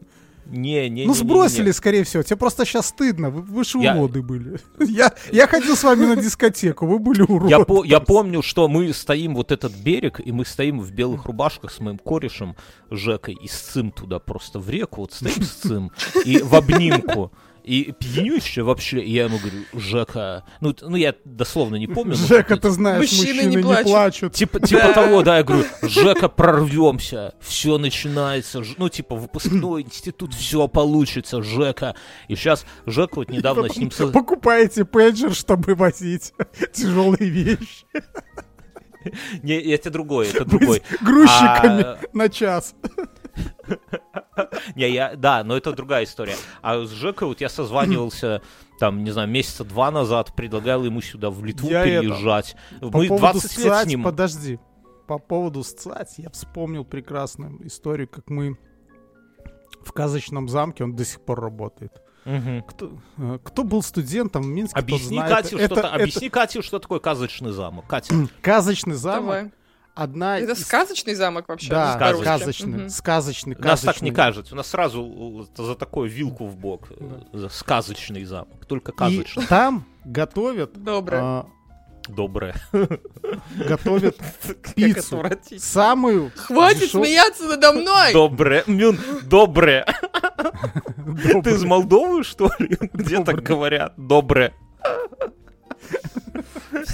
[0.51, 1.73] Не, не, ну, не, не, сбросили, не.
[1.73, 2.23] скорее всего.
[2.23, 3.29] Тебе просто сейчас стыдно.
[3.29, 4.59] Вы, вы же Я- уроды были.
[4.79, 7.49] Я, я ходил с вами на дискотеку, вы были уроды.
[7.49, 11.25] Я, по- я помню, что мы стоим вот этот берег, и мы стоим в белых
[11.25, 12.55] рубашках с моим корешем
[12.89, 15.91] Жекой и сцим туда просто в реку, вот стоим сцим,
[16.25, 17.31] и в обнимку.
[17.63, 22.15] И пьянющая вообще, и я ему говорю, Жека, ну, ну я дословно не помню.
[22.19, 23.85] но Жека, ты знаешь, Мужчины мужчины, не не плачут.
[23.85, 24.33] плачут.
[24.33, 30.67] Типа, типа того, да, я говорю, Жека, прорвемся, все начинается, ну, типа, выпускной институт, все
[30.67, 31.95] получится, Жека.
[32.27, 33.91] И сейчас Жека вот недавно с ним...
[34.11, 36.33] Покупаете пейджер, чтобы возить
[36.73, 37.85] тяжелые вещи.
[39.41, 40.83] Не, это другое, это другой.
[41.01, 42.75] Грузчиками А, на час.
[44.75, 46.35] Не, я, да, но это другая история.
[46.61, 48.41] А с Жекой вот я созванивался,
[48.79, 52.55] там, не знаю, месяца два назад, предлагал ему сюда в Литву Я это, переезжать.
[52.79, 54.03] По Мы поводу 20 лет с СЦАТь, ним.
[54.03, 54.59] подожди.
[55.07, 58.57] По поводу СЦАТь я вспомнил прекрасную историю, как мы
[59.83, 61.91] в казочном замке, он до сих пор работает.
[62.25, 62.63] Мгм.
[62.63, 65.35] Кто, э, кто был студентом в Минске, тот Объясни, знает.
[65.35, 67.87] Кате, это, что-то, это объясни Кате, что такое казочный замок.
[67.87, 69.23] Катя, казочный замок.
[69.23, 69.51] Давай.
[69.93, 71.69] Одна Это из- сказочный замок вообще?
[71.69, 72.23] Да, по-русски?
[72.23, 72.89] сказочный, Мгм.
[72.89, 74.53] сказочный, у нас так не кажется.
[74.53, 76.87] У нас сразу за такую вилку в бок.
[76.91, 78.65] э, за Сказочный замок.
[78.67, 79.45] Только И казочный.
[79.47, 81.21] там готовят, Доброе.
[81.21, 81.45] а,
[82.07, 82.55] Доброе.
[83.55, 84.17] готовят
[84.75, 85.23] пиццу.
[85.57, 88.13] самую Хватит дешев- смеяться надо мной!
[88.13, 88.63] Доброе.
[88.67, 89.85] Мюн, доброе.
[91.43, 92.77] Ты из Молдовы, что ли?
[92.93, 93.93] Где так говорят?
[93.97, 94.53] Доброе.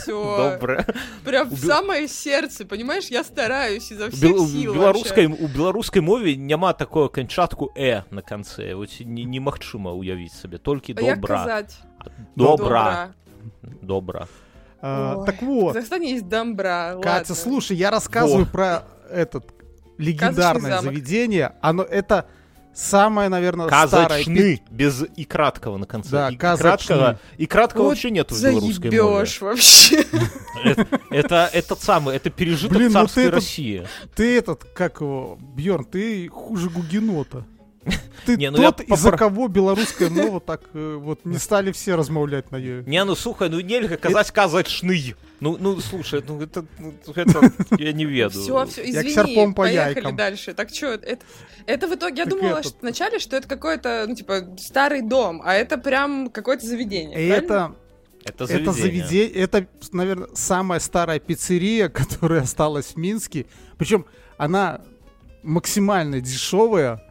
[0.07, 0.51] Все.
[0.59, 0.85] Добре.
[1.23, 3.07] Прям в самое сердце, понимаешь?
[3.11, 8.21] Я стараюсь изо всех бел- сил беларускай у беларускай мове няма такого канчатку э на
[8.21, 11.63] канцэ вось не- немагчыма уявіць сабе толькі А як добра
[12.35, 13.09] добра
[13.81, 14.27] добра
[14.81, 16.93] А, Ой, так В вот, Казахстане есть домбра.
[17.01, 17.35] Катя, ладно.
[17.35, 18.51] слушай, я рассказываю Во.
[18.51, 19.43] про этот
[19.97, 21.51] легендарное заведение.
[21.61, 22.25] Оно это
[22.76, 24.06] самое, наверное, старое.
[24.24, 26.62] казачны без і краткого на канцэ Да, І казачны.
[26.62, 30.04] краткага і краткого Вот вообще нет в беларускай мове Заебешь вообще.
[31.10, 35.38] это это самое это пережиток Блин, ну царской ты это- России Ты этот, как его,
[35.56, 37.44] Бьорн, ты хуже Гугенота.
[38.25, 41.71] Ты Не, ну я тот, из-за попро- кого белорусская мова так э, вот не стали
[41.71, 42.83] все размовлять на нее.
[42.85, 45.15] Не, ну слухай, ну нельга казаць казачны.
[45.39, 48.41] Ну, ну слушай, ну это, ну, это я не веду.
[48.41, 50.15] Все, все, извини, серпом по поехали яйкам.
[50.15, 50.53] дальше.
[50.53, 51.19] Так что, это,
[51.67, 55.01] это в итоге, я Так думала этот- что вначале, что это какой-то, ну, типа, старый
[55.03, 57.75] дом, а это прям какое-то заведение, это,
[58.25, 58.73] Это это заведение.
[58.73, 63.45] заведение, это, наверное, самая старая пиццерия, которая осталась в Минске.
[63.77, 64.05] Причем
[64.37, 64.81] она
[65.43, 67.03] максимально дешевая.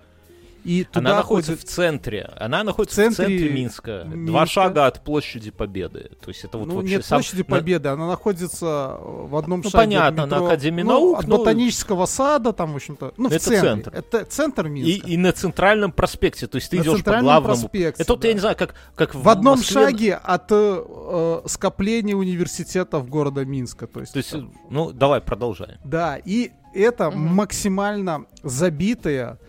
[0.66, 2.30] И туда Она находится ходят- в центре.
[2.40, 4.02] Она находится В в центре, центре Минска.
[4.04, 4.26] Минска.
[4.32, 6.10] Два шага от площади Победы.
[6.20, 9.70] То есть это вот ну, вообще нет сам- площади Победы, она находится в одном Ну,
[9.70, 13.14] шаге понятно, от на метро, Академии ну, наук, от ну, ботанического сада, там, в общем-то,
[13.16, 13.60] ну, в Это центре.
[13.60, 13.90] центр.
[13.94, 15.08] Это центр И, Минска.
[15.08, 16.46] и на центральном проспекте.
[16.48, 17.44] То есть ты На идешь по главному.
[17.44, 18.28] проспекте, это вот, да.
[18.28, 23.44] я не знаю, как, как в одном Москве- шаге от э, э, скопления университетов города
[23.44, 23.86] Минска.
[23.86, 25.78] То есть, То есть, там- ну, давай, продолжай.
[25.84, 27.34] Да, и это Мгм.
[27.36, 29.46] максимально забитая, э,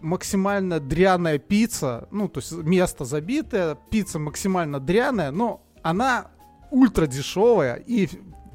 [0.00, 2.08] максимально дряная пицца.
[2.10, 6.28] Ну, то есть место забитое, пицца максимально дряная, но она
[6.70, 7.74] ультра дешевая.
[7.76, 8.08] И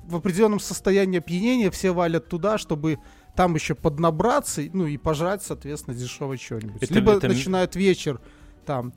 [0.07, 2.97] в определенном состоянии опьянения все валят туда, чтобы
[3.36, 6.82] там еще поднабраться, ну и пожрать, соответственно, дешево что-нибудь.
[6.84, 8.19] Это- Либо это начинают вечер
[8.65, 8.93] там.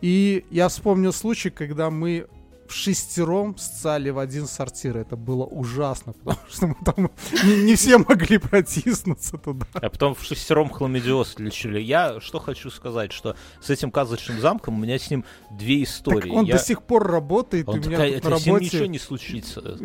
[0.00, 2.26] И я вспомнил случай, когда мы
[2.68, 4.96] в шестером сцали в один сортир.
[4.96, 7.10] Это было ужасно, потому что мы там
[7.44, 9.66] не, не все могли протиснуться туда.
[9.74, 11.80] А потом в шестером хламидиоз лечили.
[11.80, 16.28] Я что хочу сказать, что с этим казачным замком у меня с ним две истории.
[16.30, 18.46] Так он Я- до сих пор работает, Он и у меня такая, на это с
[18.46, 18.88] ним ничего работе...
[18.88, 19.60] не случится.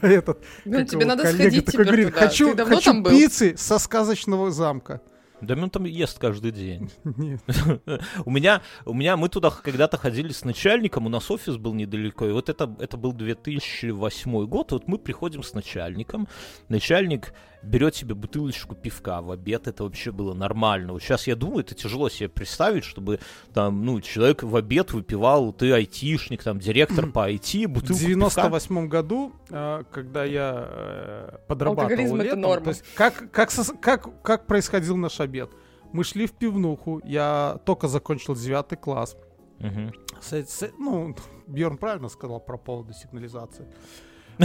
[0.00, 2.26] Да, этот, Ну, тебе надо сходить такой теперь говорит, туда.
[2.26, 5.00] хочу, хочу пиццы со сказочного замка.
[5.40, 6.90] Да он там ест каждый день.
[7.04, 7.40] Нет.
[8.24, 12.26] У меня, у меня, мы туда когда-то ходили с начальником, у нас офис был недалеко,
[12.26, 16.28] и вот это, это был 2008 год, вот мы приходим с начальником,
[16.68, 17.32] начальник
[17.62, 20.92] берет себе бутылочку пивка в обед, это вообще было нормально.
[20.92, 23.20] Вот сейчас я думаю, это тяжело себе представить, чтобы
[23.52, 28.88] там, ну, человек в обед выпивал, ты айтишник, там, директор по IT, В бутылку 98
[28.88, 32.64] году, э, когда я э, подрабатывал летом, норма.
[32.64, 33.50] то есть как, как,
[33.80, 35.50] как, как происходил наш обед?
[35.92, 39.16] Мы шли в пивнуху, я только закончил девятый класс.
[39.58, 39.92] Мгм.
[40.20, 41.14] С- с- ну,
[41.46, 43.66] Бьерн правильно сказал про поводу сигнализации.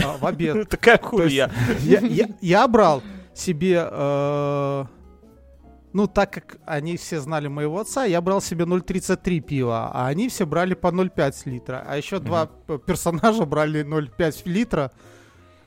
[0.02, 0.68] А, в обед.
[0.70, 1.50] Такая хуйня.
[2.40, 3.02] я, брал
[3.34, 4.84] себе, э,
[5.92, 10.28] ну, так как они все знали моего отца, я брал себе 0,33 пива, а они
[10.28, 11.84] все брали по 0,5 литра.
[11.86, 12.46] А еще два
[12.86, 14.92] персонажа брали 0,5 литра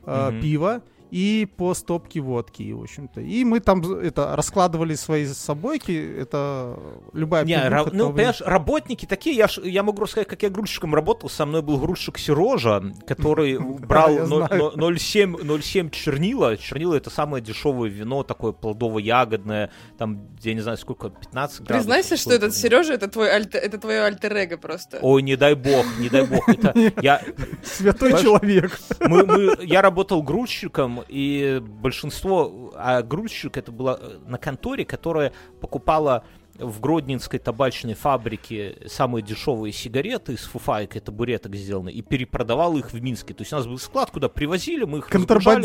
[0.05, 0.81] э, пива
[1.11, 3.21] и по стопке водки, в общем-то.
[3.21, 6.77] И мы там это раскладывали свои собойки, это
[7.13, 8.15] любая Не, ра- ну, времени.
[8.17, 11.77] понимаешь, работники такие, я, ж- я могу рассказать, как я грузчиком работал, со мной был
[11.79, 14.71] грузчик Сережа, который брал я но- знаю.
[14.75, 20.77] но- 0,7 0,7 чернила, чернила это самое дешевое вино, такое плодово-ягодное, там, я не знаю,
[20.77, 21.67] сколько, 15 градусов.
[21.67, 24.99] Признайся, что этот Сережа это твой это твое альтер просто.
[25.01, 27.21] Ой, не дай бог, не дай бог, это я,
[27.63, 28.79] Святой человек.
[29.01, 35.33] мы, мы- я работал грузчиком, и большинство, а грузчик это было э, на конторе, которая
[35.61, 36.23] покупала
[36.59, 42.91] в Гродненской табачной фабрике самые дешевые сигареты из фуфайк и табуреток сделаны, и перепродавал их
[42.91, 43.33] в Минске.
[43.33, 45.61] То есть у нас был склад, куда привозили, мы их разгружали.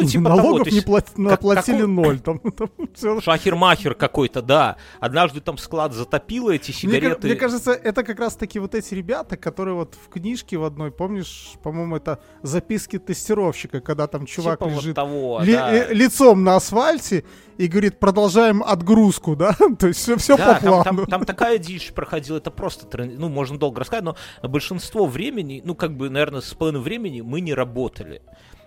[0.00, 0.18] Контрабандисты.
[0.18, 2.20] Ну, типа того, Налогов то не есть плат- как- наплатили какой- ноль.
[2.20, 4.76] Там, там Шахер-махер какой-то, да.
[5.00, 7.26] Однажды там склад затопило эти Мне, сигареты.
[7.26, 10.90] мне кажется, это как раз таки вот эти ребята, которые вот в книжке в одной,
[10.90, 15.72] помнишь, по-моему, это записки тестировщика, когда там чувак Типа вот лежит того, ли- да.
[15.74, 17.24] э, лицом на асфальте
[17.58, 19.56] и говорит, продолжаем отгрузку, да?
[19.78, 20.84] То есть все, все Да, по там, плану.
[20.84, 25.74] там- там такая дичь проходила, это просто, ну, можно долго рассказать, но большинство времени, ну,
[25.74, 28.22] как бы, наверное, с половиной времени мы не работали.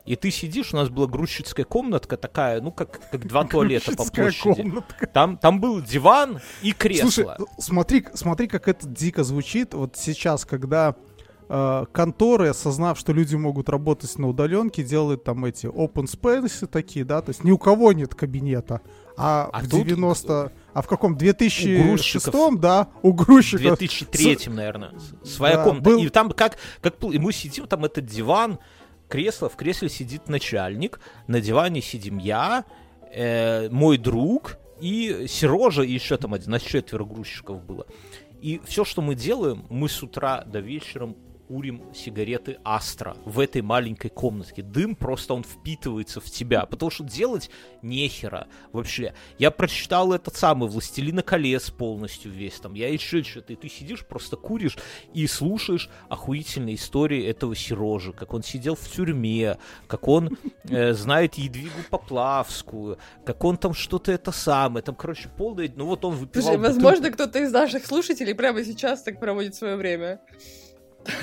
[0.08, 4.06] И ты сидишь, у нас была грузчицкая комнатка такая, ну, как, как два туалета по
[4.06, 4.62] площади.
[4.62, 5.06] комнатка.
[5.08, 7.10] Там, там был диван и кресло.
[7.10, 7.28] Слушай,
[7.60, 10.96] смотри, смотри, как это дико звучит вот сейчас, когда
[11.50, 17.04] э, конторы, осознав, что люди могут работать на удаленке, делают там эти open space такие,
[17.04, 18.82] да, то есть ни у кого нет кабинета,
[19.18, 20.52] а, А в тут 90...
[20.74, 21.14] А в каком?
[21.14, 22.60] У 2006 грузчиков.
[22.60, 23.62] да, у В грузчиков.
[23.80, 24.92] 2003, наверное,
[25.24, 25.84] своя Да, комната.
[25.90, 28.60] был- И там как, как и мы сидим, там этот диван,
[29.08, 32.66] кресло, в кресле сидит начальник, на диване сидим я,
[33.12, 37.88] э, мой друг и Сережа, и еще там один, нас четверо грузчиков было.
[38.42, 41.14] И все, что мы делаем, мы с утра до вечера
[41.48, 44.62] курим сигареты Астра в этой маленькой комнатке.
[44.62, 47.50] Дым просто он впитывается в тебя, потому что делать
[47.82, 49.14] нехера вообще.
[49.38, 54.06] Я прочитал этот самый «Властелина колец» полностью весь там, я еще что-то, и ты сидишь,
[54.06, 54.78] просто куришь
[55.14, 61.36] и слушаешь охуительные истории этого Серожи, как он сидел в тюрьме, как он э, знает
[61.36, 66.44] Едвигу Поплавскую, как он там что-то это самое, там, короче, полное, ну вот он выпивал...
[66.44, 70.20] Слушай, возможно, кто-то из наших слушателей прямо сейчас так проводит свое время.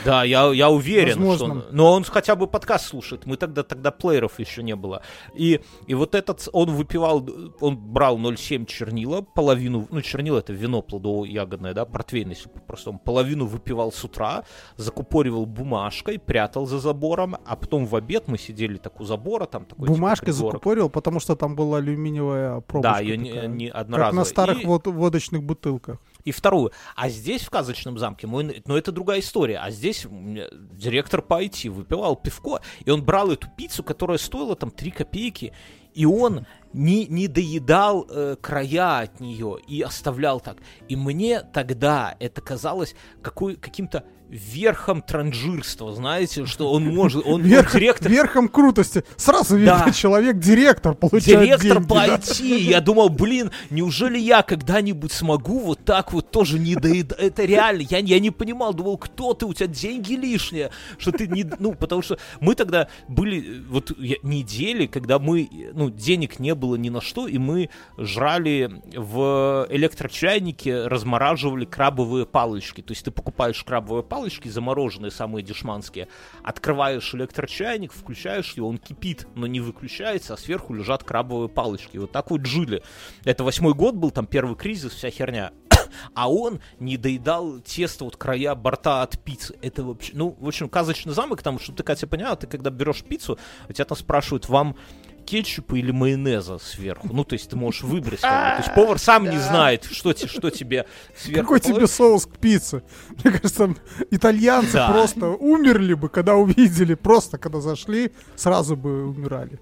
[0.05, 1.37] Да, я, я уверен, Возможно.
[1.37, 3.27] что он, но он хотя бы подкаст слушает.
[3.27, 5.03] Мы тогда тогда плееров еще не было.
[5.35, 7.27] И, и вот этот, он выпивал,
[7.61, 13.47] он брал 0,7 чернила, половину, ну чернила это вино плодово-ягодное, да, портвейн, если по-простому, половину
[13.47, 14.45] выпивал с утра,
[14.77, 19.65] закупоривал бумажкой, прятал за забором, а потом в обед мы сидели так у забора, там
[19.65, 22.95] такой типа, Бумажкой типа, закупорил, потому что там была алюминиевая пробочка.
[22.95, 24.11] Да, ее не, не одноразовая.
[24.11, 24.67] Как на старых и...
[24.67, 26.73] вод водочных бутылках и вторую.
[26.97, 29.59] А здесь, в «Казочном замке», мой, ну, это другая история.
[29.59, 34.71] А здесь директор по IT выпивал пивко, и он брал эту пиццу, которая стоила там
[34.71, 35.53] 3 копейки,
[35.93, 40.59] и он не, не доедал э, края от нее и оставлял так.
[40.89, 47.73] И мне тогда это казалось какой, каким-то верхом транжирства, знаете, что он может, он, Верх,
[47.73, 48.11] директор...
[48.11, 49.05] Верхом крутости.
[49.17, 49.93] Сразу видно, да.
[49.93, 52.17] человек директор получает Директор деньги, по да.
[52.17, 52.45] IT.
[52.45, 57.19] Я думал, блин, неужели я когда-нибудь смогу вот так вот тоже не доедать?
[57.19, 61.27] Это реально, я, я не понимал, думал, кто ты, у тебя деньги лишние, что ты
[61.27, 61.45] не...
[61.59, 66.89] Ну, потому что мы тогда были вот недели, когда мы, ну, денег не было ни
[66.89, 72.81] на что, и мы жрали в электрочайнике, размораживали крабовые палочки.
[72.81, 76.07] То есть ты покупаешь крабовые палочки, палочки замороженные, самые дешманские,
[76.45, 81.97] открываешь электрочайник, включаешь его, он кипит, но не выключается, а сверху лежат крабовые палочки.
[81.97, 82.85] Вот так вот жили.
[83.25, 85.51] Это восьмой год был, там первый кризис, вся херня.
[86.15, 89.57] а он не доедал тесто вот края борта от пиццы.
[89.63, 93.03] Это вообще, ну, в общем, казочный замок, там, чтобы ты, Катя, поняла, ты когда берешь
[93.03, 93.37] пиццу,
[93.69, 94.77] у тебя там спрашивают, вам
[95.25, 97.09] кетчупа или майонеза сверху.
[97.13, 98.21] Ну, то есть ты можешь выбрать.
[98.21, 98.63] Как бы.
[98.63, 101.43] То есть повар сам не знает, что, что тебе сверху.
[101.43, 102.83] Какой тебе соус к пицце?
[103.25, 103.75] Мне кажется,
[104.11, 109.59] итальянцы просто умерли бы, когда увидели, просто когда зашли, сразу бы умирали.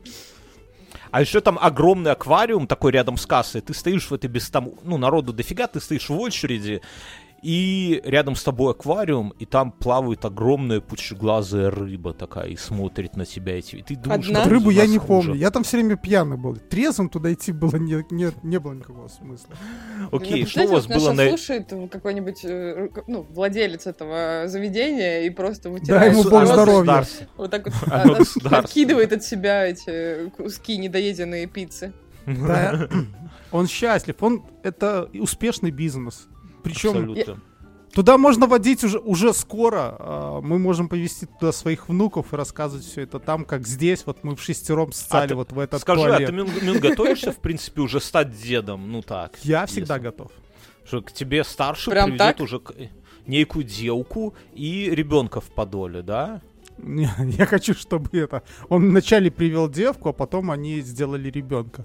[1.13, 3.61] А еще там огромный аквариум такой рядом с кассой.
[3.61, 6.81] Ты стоишь в этой без там, ну, народу дофига, ты стоишь в очереди,
[7.43, 13.27] и рядом с тобой аквариум, и там плавает огромная пучеглазая рыба такая и смотрит на
[13.27, 13.59] тебя.
[13.59, 14.45] И ты думаешь, Одна?
[14.45, 15.35] рыбу я не помню.
[15.35, 16.55] Я там все время пьяный был.
[16.57, 19.57] Трезвым туда идти было не, не, не было никакого смысла.
[20.13, 21.29] Окей, ну, что у вас было на...
[21.29, 26.13] слушает какой-нибудь э, ну, владелец этого заведения и просто вытирает...
[26.13, 27.05] Да, ему бог здоровья.
[27.37, 27.67] Вот так
[28.05, 31.93] вот откидывает от себя эти куски недоеденные пиццы.
[32.25, 32.89] Да,
[33.51, 36.29] он счастлив, он это успешный бизнес.
[36.63, 37.15] Причем
[37.93, 39.97] туда можно водить уже, уже скоро.
[39.99, 44.05] А, мы можем повезти туда своих внуков и рассказывать все это там, как здесь.
[44.07, 46.29] Вот мы в шестером стали а вот в этот Скажи, туалет.
[46.29, 48.91] а ты, Мин, Мин, готовишься, в принципе, уже стать дедом?
[48.91, 49.39] Ну так.
[49.43, 50.33] Я всегда готов.
[50.85, 52.61] Что к тебе старший Прям приведет уже
[53.27, 56.43] некую девку и ребенка в подоле, да?
[56.79, 58.43] Я хочу, чтобы это...
[58.69, 61.85] Он вначале привел девку, а потом они сделали ребенка.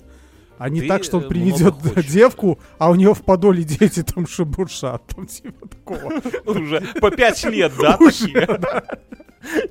[0.57, 1.75] А не Ты так, что он приведет
[2.07, 5.03] девку, а у него в подоле дети там шебуршат.
[5.07, 6.13] Там типа такого.
[6.45, 8.59] Уже по пять лет, да, такие?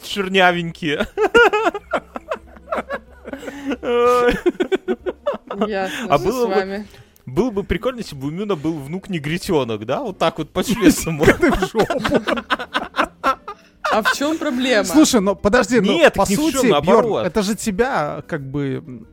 [0.03, 1.07] Чернявенькие.
[5.66, 6.87] Ясно, а было с вами.
[7.26, 10.01] Было бы прикольно, если бы у Мюна был внук негритенок, да?
[10.03, 11.24] Вот так вот по-честному.
[13.93, 14.84] А в чем проблема?
[14.84, 19.05] Слушай, ну подожди, ну по сути, это же тебя как бы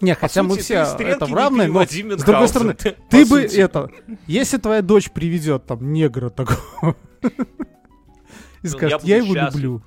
[0.00, 3.24] не, По хотя сути, мы все это в равной, но с другой стороны, ты, ты
[3.24, 3.60] бы сути.
[3.60, 3.90] это,
[4.26, 6.96] если твоя дочь приведет там негра такого
[8.62, 9.54] и скажет, я, я его счастлив.
[9.62, 9.82] люблю.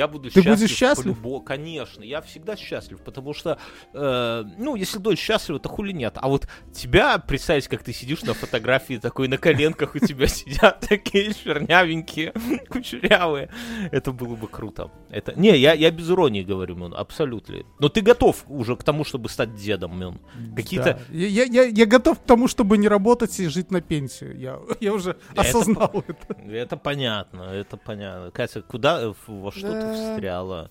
[0.00, 0.56] Я буду Ты счастлив.
[0.56, 1.06] будешь счастлив?
[1.06, 1.40] Любо...
[1.40, 3.58] Конечно, я всегда счастлив, потому что,
[3.92, 6.14] э, ну, если дочь счастлива, то хули нет.
[6.16, 10.80] А вот тебя, представить, как ты сидишь на фотографии такой на коленках, у тебя сидят
[10.88, 12.32] такие чернявенькие,
[12.70, 13.50] кучерявые.
[13.92, 14.90] Это было бы круто.
[15.10, 15.38] Это...
[15.38, 17.56] Не, я, я без иронии говорю, Мэн, абсолютно.
[17.78, 20.18] Но ты готов уже к тому, чтобы стать дедом, Мэн.
[20.56, 20.94] Какие-то...
[20.94, 21.14] Да.
[21.14, 24.38] Я, я, я готов к тому, чтобы не работать и жить на пенсию.
[24.38, 26.32] Я, я уже осознал это.
[26.38, 28.30] Это, это понятно, это понятно.
[28.30, 30.70] Катя, куда, во что да ты встряла.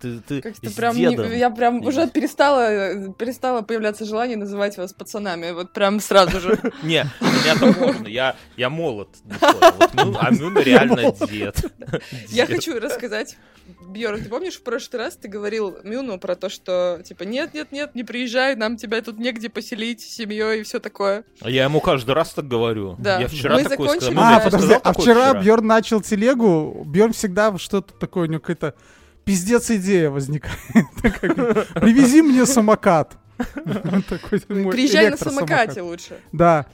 [0.00, 5.52] Ты, ты Как-то прям, не- я прям уже перестала, перестала появляться желание называть вас пацанами,
[5.52, 6.58] вот прям сразу же.
[6.82, 9.08] Не, меня-то можно, я, я молод.
[9.40, 11.64] А Мюна реально дед.
[12.28, 13.36] Я хочу рассказать.
[13.80, 17.72] Бьорн, ты помнишь, в прошлый раз ты говорил Мюну про то, что типа нет, нет,
[17.72, 21.24] нет, не приезжай, нам тебя тут негде поселить семьей и все такое.
[21.40, 22.96] А Я ему каждый раз так говорю.
[22.98, 23.20] Да.
[23.20, 24.34] Я вчера закончили, сказал.
[24.34, 28.74] А, подожди, а вчера Бьорн начал телегу, Бьорн всегда что-то такое, у него какая-то
[29.24, 30.58] пиздец идея возникает.
[31.74, 33.16] Привези мне самокат.
[33.36, 36.20] Приезжай на самокате лучше.
[36.32, 36.66] Да.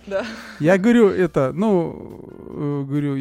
[0.58, 3.16] Я говорю, это, ну, э, говорю,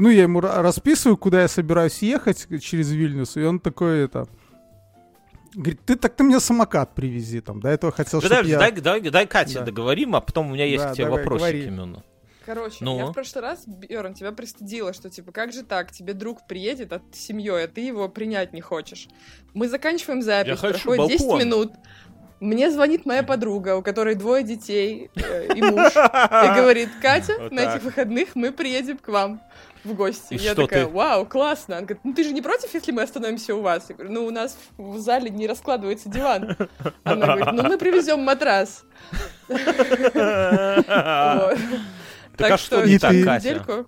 [0.00, 4.28] ну, я ему ра- расписываю, куда я собираюсь ехать через Вильнюс, и он такой, это,
[5.54, 8.58] говорит, ты так ты мне самокат привези, там, до этого хотел, чтобы я...
[8.58, 9.64] дай, дай, дай Кате Да.
[9.64, 11.96] договорим, а потом у меня есть Да, к тебе давай, вопросики, говори.
[12.48, 12.96] Короче, Ну?
[12.96, 16.94] я в прошлый раз, Бьорн, тебя пристыдила, что типа, как же так, тебе друг приедет
[16.94, 19.06] от семьей, а ты его принять не хочешь.
[19.52, 21.38] Мы заканчиваем запись, Я хочу проходит 10 балкон.
[21.40, 21.72] минут.
[22.40, 27.52] Мне звонит моя подруга, у которой двое детей э, и муж, и говорит, Катя, Вот
[27.52, 29.42] на этих выходных мы приедем к вам
[29.84, 30.32] в гости.
[30.32, 30.90] И я такая, ты?
[30.90, 31.76] вау, классно.
[31.76, 33.90] Она говорит, ну ты же не против, если мы остановимся у вас?
[33.90, 36.56] Я говорю, ну у нас в зале не раскладывается диван.
[37.04, 38.86] Она говорит, ну мы привезем матрас.
[42.38, 42.48] Вот.
[42.48, 43.12] Так а что не через так,
[43.42, 43.86] недельку-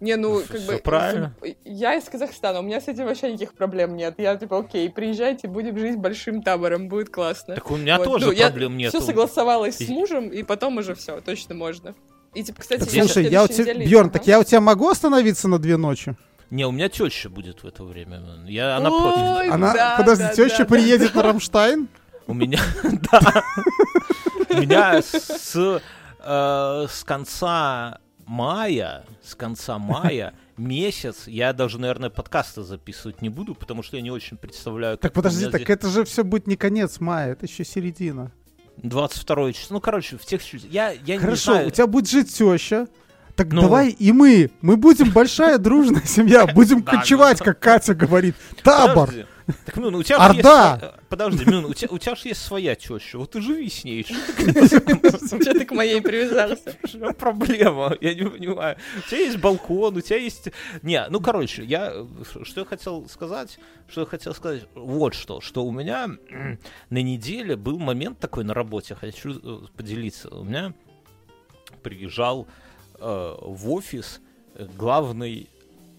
[0.00, 0.78] Не, ну, как всё бы...
[0.78, 1.34] правильно.
[1.64, 4.14] Я из Казахстана, у меня с этим вообще никаких проблем нет.
[4.18, 7.54] Я типа, окей, приезжайте, будем жить большим табором, будет классно.
[7.54, 8.04] Так у меня Вот.
[8.04, 8.90] тоже Ну, проблем нет.
[8.90, 11.94] Все согласовалась И- с мужем, и потом уже все, точно можно.
[12.34, 14.60] И типа, кстати, Так, я Слушай, я у тебя, неделе- Бьорн, так я у тебя
[14.60, 16.16] могу остановиться на две ночи?
[16.50, 18.20] Не, у меня теща будет в это время.
[18.46, 19.52] Я, она Ой, против.
[19.54, 20.70] Она, да, подожди, да, теща да, да.
[20.74, 21.88] приедет на Рамштайн?
[22.26, 22.58] У меня,
[23.12, 23.42] да.
[24.50, 25.80] У меня с,
[26.24, 33.54] э, с конца мая, с конца мая месяц, я даже, наверное, подкасты записывать не буду,
[33.54, 36.56] потому что я не очень представляю, Так подожди, так здесь- это же все будет не
[36.56, 38.30] конец мая, это еще середина.
[38.78, 39.74] 22 число.
[39.74, 41.68] Ну, короче, в тех Я, я не Хорошо, знаю.
[41.68, 42.86] у тебя будет жить теща.
[43.36, 43.62] Так Ну.
[43.62, 44.50] давай и мы.
[44.60, 46.46] Мы будем большая дружная семья.
[46.54, 48.34] Будем кочевать, как Катя говорит.
[48.62, 49.10] Табор.
[49.66, 50.34] Так, Мюн, у тебя Орда!
[50.34, 50.46] есть
[50.80, 53.18] своя- Подожди, Мюн, у тебя, у тебя же есть своя теща.
[53.18, 54.04] Вот и живи с ней.
[54.04, 56.76] Что ты к моей привязался?
[57.18, 57.96] Проблема?
[58.00, 58.76] Я не понимаю.
[58.98, 60.48] У тебя есть балкон, у тебя есть...
[60.82, 61.90] Не, ну, короче, я...
[61.92, 62.06] э,
[62.44, 63.58] Что я хотел сказать?
[63.88, 64.64] Что я хотел сказать?
[64.74, 65.40] Вот что.
[65.40, 66.08] Что у меня
[66.90, 68.94] на неделе был момент такой на работе.
[68.94, 70.28] Хочу э, поделиться.
[70.34, 70.72] У меня
[71.82, 72.46] приезжал
[72.98, 74.20] э, в офис
[74.54, 75.48] э, главный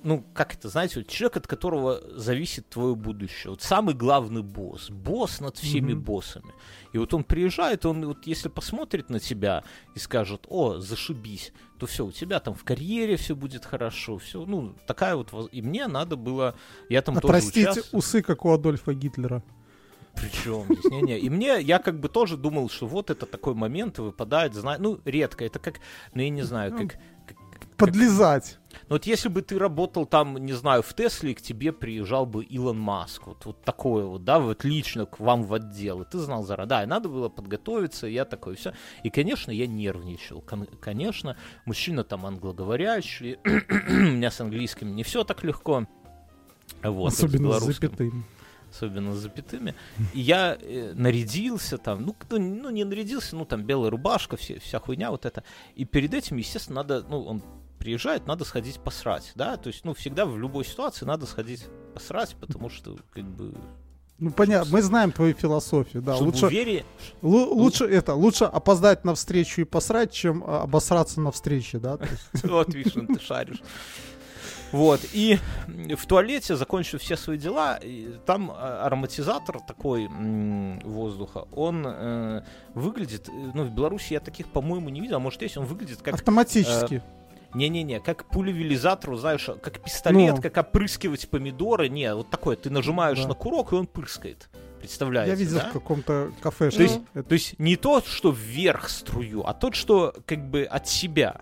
[0.03, 3.51] ну, как это, знаете, вот человек, от которого зависит твое будущее.
[3.51, 4.89] Вот самый главный босс.
[4.89, 6.03] Босс над всеми Мгм.
[6.03, 6.51] боссами.
[6.93, 9.63] И вот он приезжает, он вот если посмотрит на тебя
[9.95, 14.45] и скажет, о, зашибись, то все, у тебя там в карьере все будет хорошо, все,
[14.45, 16.55] ну, такая вот, и мне надо было,
[16.89, 17.99] я там тоже Отрастить участвовал.
[17.99, 19.41] усы, как у Адольфа Гитлера.
[20.15, 21.17] Причем здесь, не-не.
[21.19, 24.99] И мне, я как бы тоже думал, что вот это такой момент выпадает, зна- ну,
[25.05, 25.79] редко, это как,
[26.13, 27.37] ну, я не знаю, как, как-
[27.77, 28.59] Подлезать.
[28.89, 32.43] Ну вот если бы ты работал там, не знаю, в Тесле, к тебе приезжал бы
[32.43, 36.19] Илон Маск, вот, вот такое вот, да, вот лично к вам в отдел, и ты
[36.19, 38.73] знал заранее, да, и надо было подготовиться, и я такой, все.
[39.03, 45.23] И, конечно, я нервничал, Кон- конечно, мужчина там англоговорящий, у меня с английским не все
[45.23, 45.87] так легко,
[46.83, 48.25] вот, Особенно с запятым.
[48.69, 49.75] особенно с запятыми.
[50.13, 54.79] И я э, нарядился там, ну, ну, не нарядился, ну, там, белая рубашка, все, вся
[54.79, 55.43] хуйня вот это.
[55.75, 57.43] И перед этим, естественно, надо, ну, он
[57.83, 62.33] приезжает, надо сходить посрать, да, то есть, ну, всегда в любой ситуации надо сходить посрать,
[62.39, 63.53] потому что, как бы,
[64.19, 66.15] Ну понятно, мы знаем твою философию, да.
[66.15, 66.85] чтобы Лучше,
[67.21, 71.99] лу- лучше это, лучше опоздать на встречу и посрать, чем а, обосраться на встрече, да.
[72.43, 73.61] Вот, видишь, ты шаришь.
[74.71, 77.79] Вот, и в туалете, закончив все свои дела,
[78.25, 80.07] там а, ароматизатор такой
[80.83, 85.41] воздуха, он э, выглядит, э, ну, в Беларуси я таких, по-моему, не видел, а может,
[85.43, 87.03] есть, он выглядит как Автоматически.
[87.53, 90.41] Не-не-не, как пулевилизатор, знаешь, как пистолет, Ну.
[90.41, 91.89] как опрыскивать помидоры.
[91.89, 93.27] Не, вот такое, ты нажимаешь Да.
[93.29, 94.49] на курок, и он прыскает.
[94.79, 95.69] Представляете, Я видел да?
[95.69, 96.69] в каком-то кафе.
[96.71, 100.63] То есть- это- То есть не тот, что вверх струю, а тот, что как бы
[100.63, 101.41] от себя.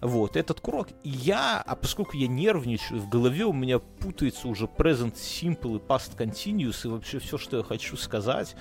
[0.00, 0.88] Вот, этот курок.
[1.02, 5.78] И я, а поскольку я нервничаю, в голове у меня путается уже present simple и
[5.78, 8.54] past continuous, и вообще все, что я хочу сказать.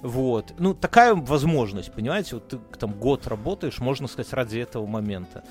[0.00, 0.54] Вот.
[0.58, 5.44] Ну, такая возможность, понимаете, вот ты там год работаешь, можно сказать, ради этого момента.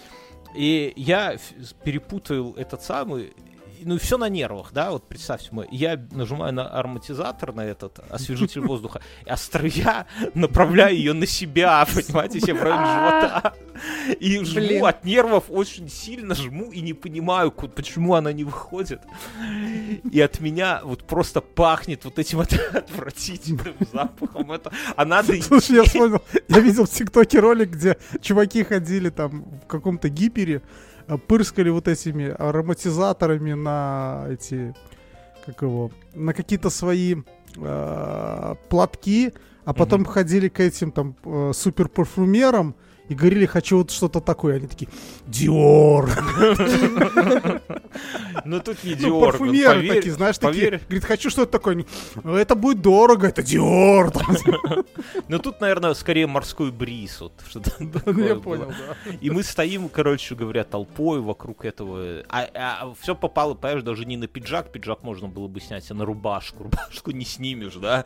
[0.53, 1.37] И я
[1.83, 3.33] перепутал этот самый,
[3.85, 8.61] ну все на нервах, да, вот представьте, мы, я нажимаю на ароматизатор, на этот освежитель
[8.67, 13.53] воздуха, а струя направляю ее на себя, понимаете, себе в район живота.
[14.19, 19.01] И жму от нервов очень сильно жму и не понимаю, почему она не выходит.
[20.11, 24.51] И от меня вот просто пахнет вот этим вот отвратительным запахом.
[24.51, 25.41] Это, а надо.
[25.41, 30.61] Слушай, я вспомнил, я видел в ТикТоке ролик, где чуваки ходили там в каком-то гипере,
[31.17, 34.73] пырскали вот этими ароматизаторами на эти,
[35.45, 37.15] как его, на какие-то свои
[37.57, 39.33] э, платки,
[39.65, 42.75] а потом ходили к этим там э, суперпарфюмерам
[43.09, 44.57] и говорили, хочу вот что-то такое.
[44.57, 44.89] Они такие,
[45.27, 46.09] Диор.
[48.45, 49.31] Ну тут не Ну, Диор.
[49.31, 50.79] парфюмеры поверь- такие, знаешь, такие.
[50.87, 51.85] Говорит, хочу что-то такое.
[52.23, 54.11] «Ну, Это будет дорого, это Диор.
[55.27, 57.21] Ну тут, наверное, скорее морской бриз.
[57.21, 59.11] Вот, что-то Ну, такое Я понял, да.
[59.21, 62.23] И мы стоим, короче говоря, толпой вокруг этого.
[62.29, 64.71] А, все попало, понимаешь, даже не на пиджак.
[64.71, 66.63] Пиджак можно было бы снять, а на рубашку.
[66.63, 68.05] Рубашку не снимешь, да?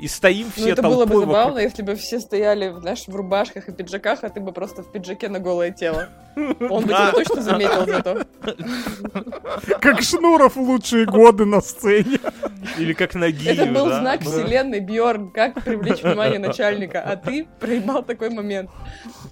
[0.00, 1.62] И стоим Ну, все это было бы толпой забавно, вокруг.
[1.70, 5.28] если бы все стояли, знаешь, в рубашках и пиджаках, а ты бы просто в пиджаке
[5.28, 6.08] на голое тело.
[6.36, 8.24] Он бы тебя точно заметил зато.
[9.80, 12.18] Как Шнуров в лучшие годы на сцене.
[12.78, 13.48] Или как ноги.
[13.48, 14.00] Это был да?
[14.00, 18.70] знак вселенной, Бьорн, как привлечь внимание начальника, а ты проебал такой момент.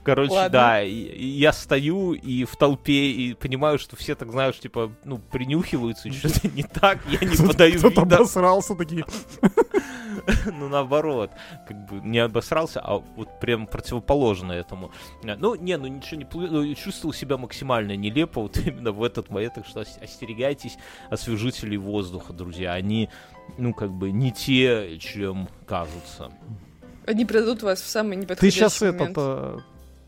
[0.03, 0.51] Короче, Ладно.
[0.51, 6.09] да, я стою и в толпе, и понимаю, что все так, знаешь, типа, ну, принюхиваются,
[6.09, 9.05] и что-то не так, я не подаю Кто-то обосрался такие.
[10.47, 11.31] ну наоборот,
[11.69, 14.91] как бы не обосрался, а вот прям противоположно этому.
[15.25, 19.03] А, Ну, не, ну ничего не плы- ну, чувствовал себя максимально нелепо вот именно в
[19.03, 20.77] этот момент, так что ос- остерегайтесь
[21.11, 23.09] освежителей воздуха, друзья, они,
[23.59, 26.31] ну, как бы не те, чем кажутся.
[27.07, 29.01] Они придут вас в самый Ты неподходящий сейчас момент.
[29.03, 29.59] этот э,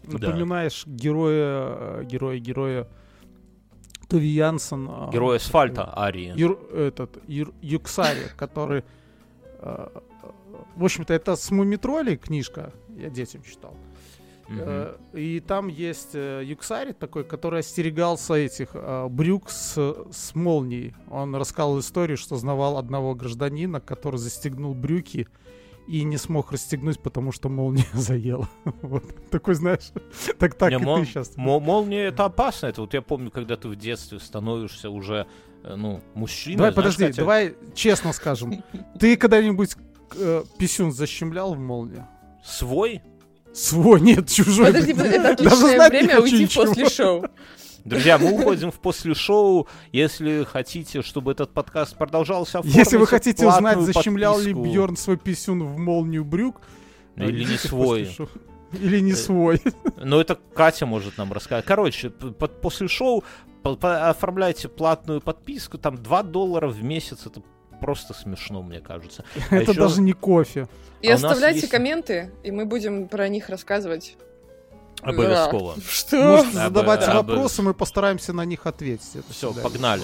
[0.05, 0.13] Да.
[0.29, 2.89] напоминаешь героя, э, героя, героя
[4.09, 4.89] Туви Янсен.
[4.91, 6.33] э, Герой асфальта, Арии.
[6.37, 8.83] Юр, этот, Юр- Юксари, который...
[9.61, 9.89] э,
[10.77, 13.75] В общем-то, это с Мумитролей книжка, я детям читал.
[14.51, 19.77] Э, И там есть э, Юксари такой, который остерегался этих э, брюк с,
[20.11, 20.95] с молнией.
[21.11, 25.29] Он рассказал историю, что знавал одного гражданина, который застегнул брюки
[25.87, 28.49] и не смог расстегнуть, потому что молния заела.
[28.83, 29.05] Вот.
[29.31, 29.91] Такой, знаешь,
[30.39, 31.37] так так Не, и мол- ты сейчас.
[31.37, 32.67] мо- молния это опасно.
[32.69, 35.27] Это вот я помню, когда ты в детстве становишься уже,
[35.63, 36.57] э, ну, мужчиной.
[36.57, 38.63] Давай, знаешь, подожди, Катя, давай честно скажем.
[38.99, 39.77] Ты когда-нибудь
[40.17, 42.07] э, писюн защемлял в молнию?
[42.45, 43.03] Свой?
[43.53, 44.67] Свой, нет, чужой.
[44.67, 46.65] Подожди, это Даже отличное время хочу уйти ничего.
[46.67, 47.25] после шоу.
[47.85, 49.67] Друзья, мы уходим в после шоу.
[49.93, 54.53] Если хотите, чтобы этот подкаст продолжался, Если вы хотите узнать, защемлял ли.
[54.53, 56.61] Бьорн свой писюн в молнию брюк,
[57.17, 58.17] Или не идите свой.
[58.73, 59.63] Или не Э, свой.
[59.97, 61.65] Но это Катя может нам рассказать.
[61.65, 63.25] Короче, под- после шоу
[63.63, 67.41] по- по- оформляйте платную подписку, там 2 доллара в месяц, это
[67.81, 69.25] просто смешно, мне кажется.
[69.51, 70.69] А Это даже не кофе.
[71.01, 74.17] И А оставляйте есть- комменты, и мы будем про них рассказывать.
[75.03, 75.77] Обовязково.
[75.89, 76.17] Что?
[76.17, 79.15] Можете Да, задавать да, вопросы, мы постараемся на них ответить.
[79.15, 80.03] Это Все, погнали.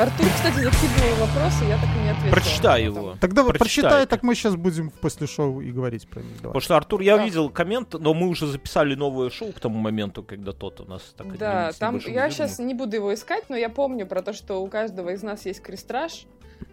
[0.00, 2.30] Артур, кстати, закидывал вопросы, я так и не ответила.
[2.32, 3.16] Прочитай его.
[3.20, 3.58] Тогда Прочитай.
[3.58, 6.30] прочитай, так мы сейчас будем после шоу и говорить про них.
[6.36, 6.42] Давай.
[6.54, 7.24] Потому что, Артур, я Да.
[7.24, 11.02] видел коммент, но мы уже записали новое шоу к тому моменту, когда тот у нас
[11.16, 12.30] так Да, там я перерывом.
[12.30, 15.44] сейчас не буду его искать, но я помню про то, что у каждого из нас
[15.44, 16.24] есть крестраж,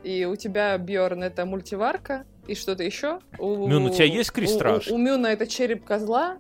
[0.03, 3.19] и у тебя, Бьорн, это мультиварка, и что-то еще.
[3.37, 4.87] У, Мюн, у тебя есть крестраж?
[4.87, 6.37] У, у Мюна это череп козла,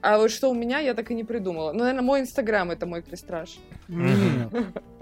[0.00, 1.72] а вот что у меня, я так и не придумала.
[1.72, 3.56] Ну, наверное, мой инстаграм это мой крестраж.
[3.88, 4.48] Нет.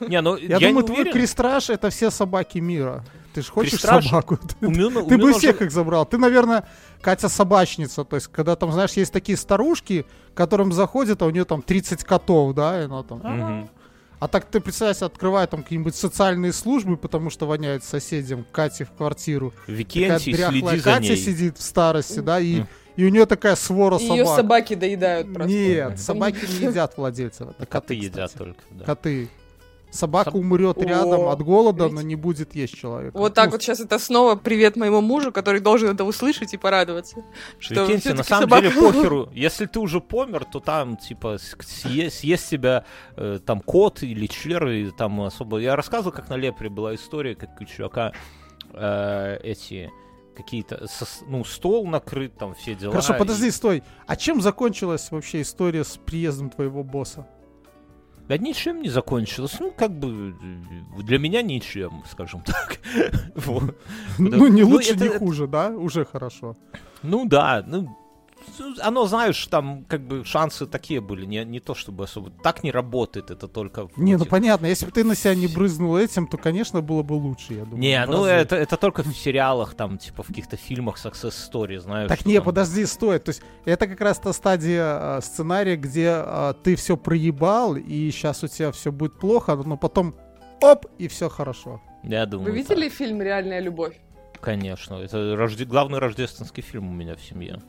[0.00, 3.04] Не, ну Я думаю, твой крестраж это все собаки мира.
[3.34, 4.38] Ты же хочешь собаку?
[4.60, 6.04] Ты бы всех их забрал.
[6.06, 6.68] Ты, наверное,
[7.00, 8.04] Катя собачница.
[8.04, 10.04] То есть, когда там, знаешь, есть такие старушки,
[10.34, 13.70] которым заходят, а у нее там 30 котов, да, и она там...
[14.18, 18.90] А так ты, представляешь, открывает там какие-нибудь социальные службы, потому что воняет соседям Кате в
[18.92, 19.54] квартиру.
[19.60, 21.16] Такая Викентий, дряхлая следи за Катя ней.
[21.16, 22.64] сидит в старости, да, и.
[22.96, 24.36] И у нее такая свора И ее собак.
[24.36, 25.52] собаки доедают просто.
[25.52, 27.48] Нет, собаки не едят владельцев.
[27.50, 28.60] Это Коты коты, едят только.
[28.70, 28.84] да.
[28.84, 29.28] Коты.
[29.92, 32.00] Собака Соб- умрет рядом О, от голода, видите?
[32.00, 33.18] но не будет есть человека.
[33.18, 36.56] Вот так Ну, вот сейчас это снова привет моему мужу, который должен это услышать и
[36.56, 37.24] порадоваться.
[37.58, 39.28] Что Викентий, на самом собака- деле похеру.
[39.34, 42.84] Если ты уже помер, то там, типа, с- съест, съест тебя
[43.16, 45.58] э, там кот или члер, и там особо...
[45.58, 48.12] Я рассказывал, как на Лепре была история, как у чувака
[48.72, 49.90] э, эти
[50.40, 50.86] какие-то...
[51.26, 52.92] ну, стол накрыт, там все дела.
[52.92, 53.82] Хорошо, и- подожди, стой.
[54.06, 57.26] А чем закончилась вообще история с приездом твоего босса?
[58.28, 59.56] Да ничем не закончилось.
[59.58, 60.34] Ну, как бы
[60.98, 62.78] для меня ничем, скажем так.
[63.34, 63.76] Вот.
[64.18, 65.70] Ну, не Ну, лучше, это- не хуже, да?
[65.70, 66.56] Уже хорошо.
[67.02, 67.96] Ну да, ну
[68.80, 72.30] оно, знаешь, там как бы шансы такие были, не, не то чтобы особо.
[72.42, 73.88] Так не работает, это только...
[73.88, 76.80] в Не, ну этих- понятно, если бы ты на себя не брызнул этим, то, конечно,
[76.82, 77.78] было бы лучше, я думаю.
[77.80, 82.08] Не, ну это, это только в сериалах, там, типа, в каких-то фильмах success story, знаешь.
[82.08, 83.18] Так не, там- подожди, стой.
[83.18, 88.10] То есть это как раз та стадия э, сценария, где э, ты все проебал, и
[88.10, 90.14] сейчас у тебя все будет плохо, но потом
[90.62, 91.80] оп, и все хорошо.
[92.02, 93.94] Я думаю, Вы видели фильм «Реальная любовь»?
[94.32, 94.40] так.
[94.42, 97.60] Конечно, это рожде- главный рождественский фильм у меня в семье.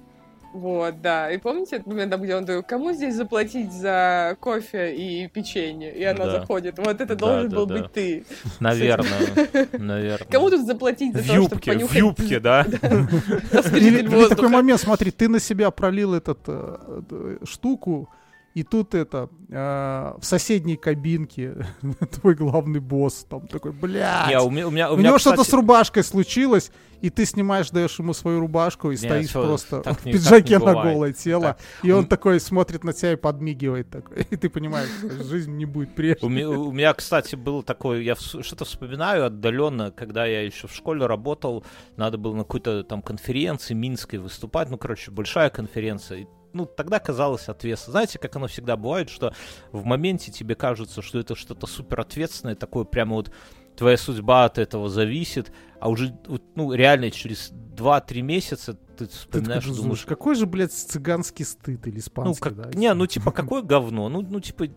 [0.53, 1.31] Вот, да.
[1.31, 5.93] И помните этот момент, там, где он такой, кому здесь заплатить за кофе и печенье?
[5.95, 6.31] И она Да.
[6.39, 6.77] заходит.
[6.77, 7.75] Вот это Да, должен да, был да.
[7.75, 8.25] быть ты.
[8.59, 9.19] Наверное,
[9.73, 10.27] наверное.
[10.29, 12.65] Кому тут заплатить за в то, чтобы юбке, в понюхать юбке, да?
[13.75, 16.77] Или, такой момент, смотри, ты на себя пролил этот э,
[17.09, 18.09] э, штуку,
[18.53, 21.65] и тут это э, в соседней кабинке
[22.21, 24.29] твой главный босс там такой, блядь.
[24.29, 27.09] Не, у меня, у меня, у у меня, него что-то кстати, с рубашкой случилось, и
[27.09, 30.57] ты снимаешь, даешь ему свою рубашку и Не, стоишь всё, просто так в не- пиджаке
[30.59, 31.59] не на голое тело, Так.
[31.83, 35.53] и он У- такой смотрит на тебя и подмигивает такой, и ты понимаешь, что жизнь
[35.55, 36.29] не будет У прежней.
[36.29, 41.05] меня, у меня, кстати, был такой, я что-то вспоминаю отдаленно, когда я еще в школе
[41.05, 41.63] работал,
[41.95, 46.27] надо было на какой-то там конференции минской выступать, ну, короче, большая конференция.
[46.53, 47.91] Ну, тогда казалось ответственно.
[47.93, 49.33] Знаете, как оно всегда бывает, что
[49.71, 53.31] в моменте тебе кажется, что это что-то супер ответственное, такое прямо вот
[53.75, 56.17] твоя судьба от этого зависит, а уже,
[56.55, 61.45] ну, реально через 2-3 месяца ты Ты вспоминаешь, такой думаешь, думаешь, какой же, блядь, цыганский
[61.45, 62.69] стыд или ну, испанский, как, да?
[62.77, 64.09] не, ну, типа, какое говно?
[64.09, 64.67] Ну, ну, типа,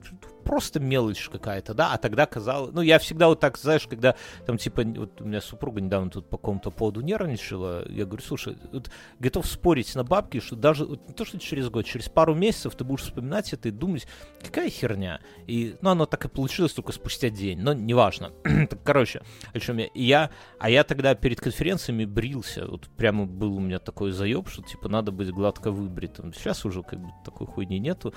[0.44, 1.92] просто мелочь какая-то, да?
[1.92, 2.72] А тогда казалось...
[2.72, 4.14] Ну, я всегда вот так, знаешь, когда
[4.46, 8.56] там, типа, вот у меня супруга недавно тут по какому-то поводу нервничала, я говорю, слушай,
[8.72, 12.34] вот готов спорить на бабки, что даже, вот не то, что через год, через пару
[12.34, 14.06] месяцев ты будешь вспоминать это и думать,
[14.42, 15.20] какая херня.
[15.46, 18.32] И, ну, оно так и получилось только спустя день, но неважно.
[18.70, 19.22] так, короче,
[19.52, 19.88] о чем я...
[19.94, 20.30] Я...
[20.58, 24.88] А я тогда перед конференциями брился, вот прямо был у меня такой заеб, что, типа,
[24.88, 26.32] надо быть гладко выбритым.
[26.32, 28.14] Сейчас уже, как бы, такой хуйни нету.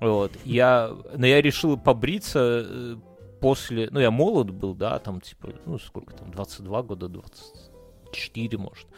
[0.00, 0.32] Вот.
[0.44, 0.96] Я...
[1.16, 2.96] Но я решил побриться э,
[3.40, 3.88] после...
[3.90, 8.88] Ну, я молод был, да, там, типа, ну, сколько там, 22 года, 24, может.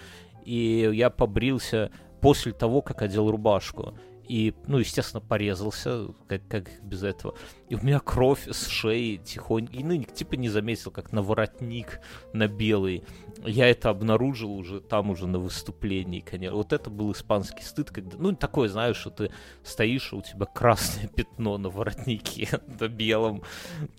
[0.45, 1.91] И я побрился
[2.21, 3.95] после того, как одел рубашку.
[4.29, 7.35] И, ну, естественно, порезался, как, как без этого.
[7.69, 12.01] И у меня кровь с шеи тихонько, и, ну, типа не заметил, как на воротник,
[12.33, 13.03] на белый.
[13.45, 16.57] Я это обнаружил уже там, уже на выступлении, конечно.
[16.57, 19.33] Вот это был испанский стыд, когда, ну, такое, знаешь, что ты
[19.65, 22.49] стоишь, а у тебя красное пятно на воротнике,
[22.81, 23.43] на белом.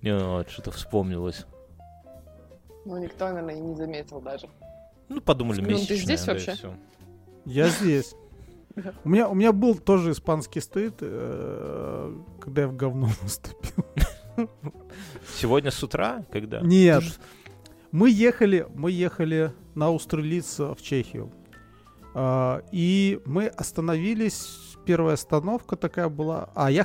[0.01, 1.45] Вот, что-то вспомнилось.
[2.85, 4.47] Ну, никто, наверное, и не заметил даже.
[5.09, 6.57] Ну, подумали, Ну, ты месячная, здесь да, вообще?
[7.45, 8.15] Я здесь.
[9.03, 13.85] У меня, у меня был тоже испанский стыд, э, когда я в говно наступил.
[15.35, 16.61] Сегодня с утра, когда?
[16.61, 17.03] Нет.
[17.93, 21.31] Мы ехали, мы ехали на Устрелиц в Чехию.
[22.15, 26.49] А, И мы остановились, первая остановка такая была.
[26.55, 26.81] А я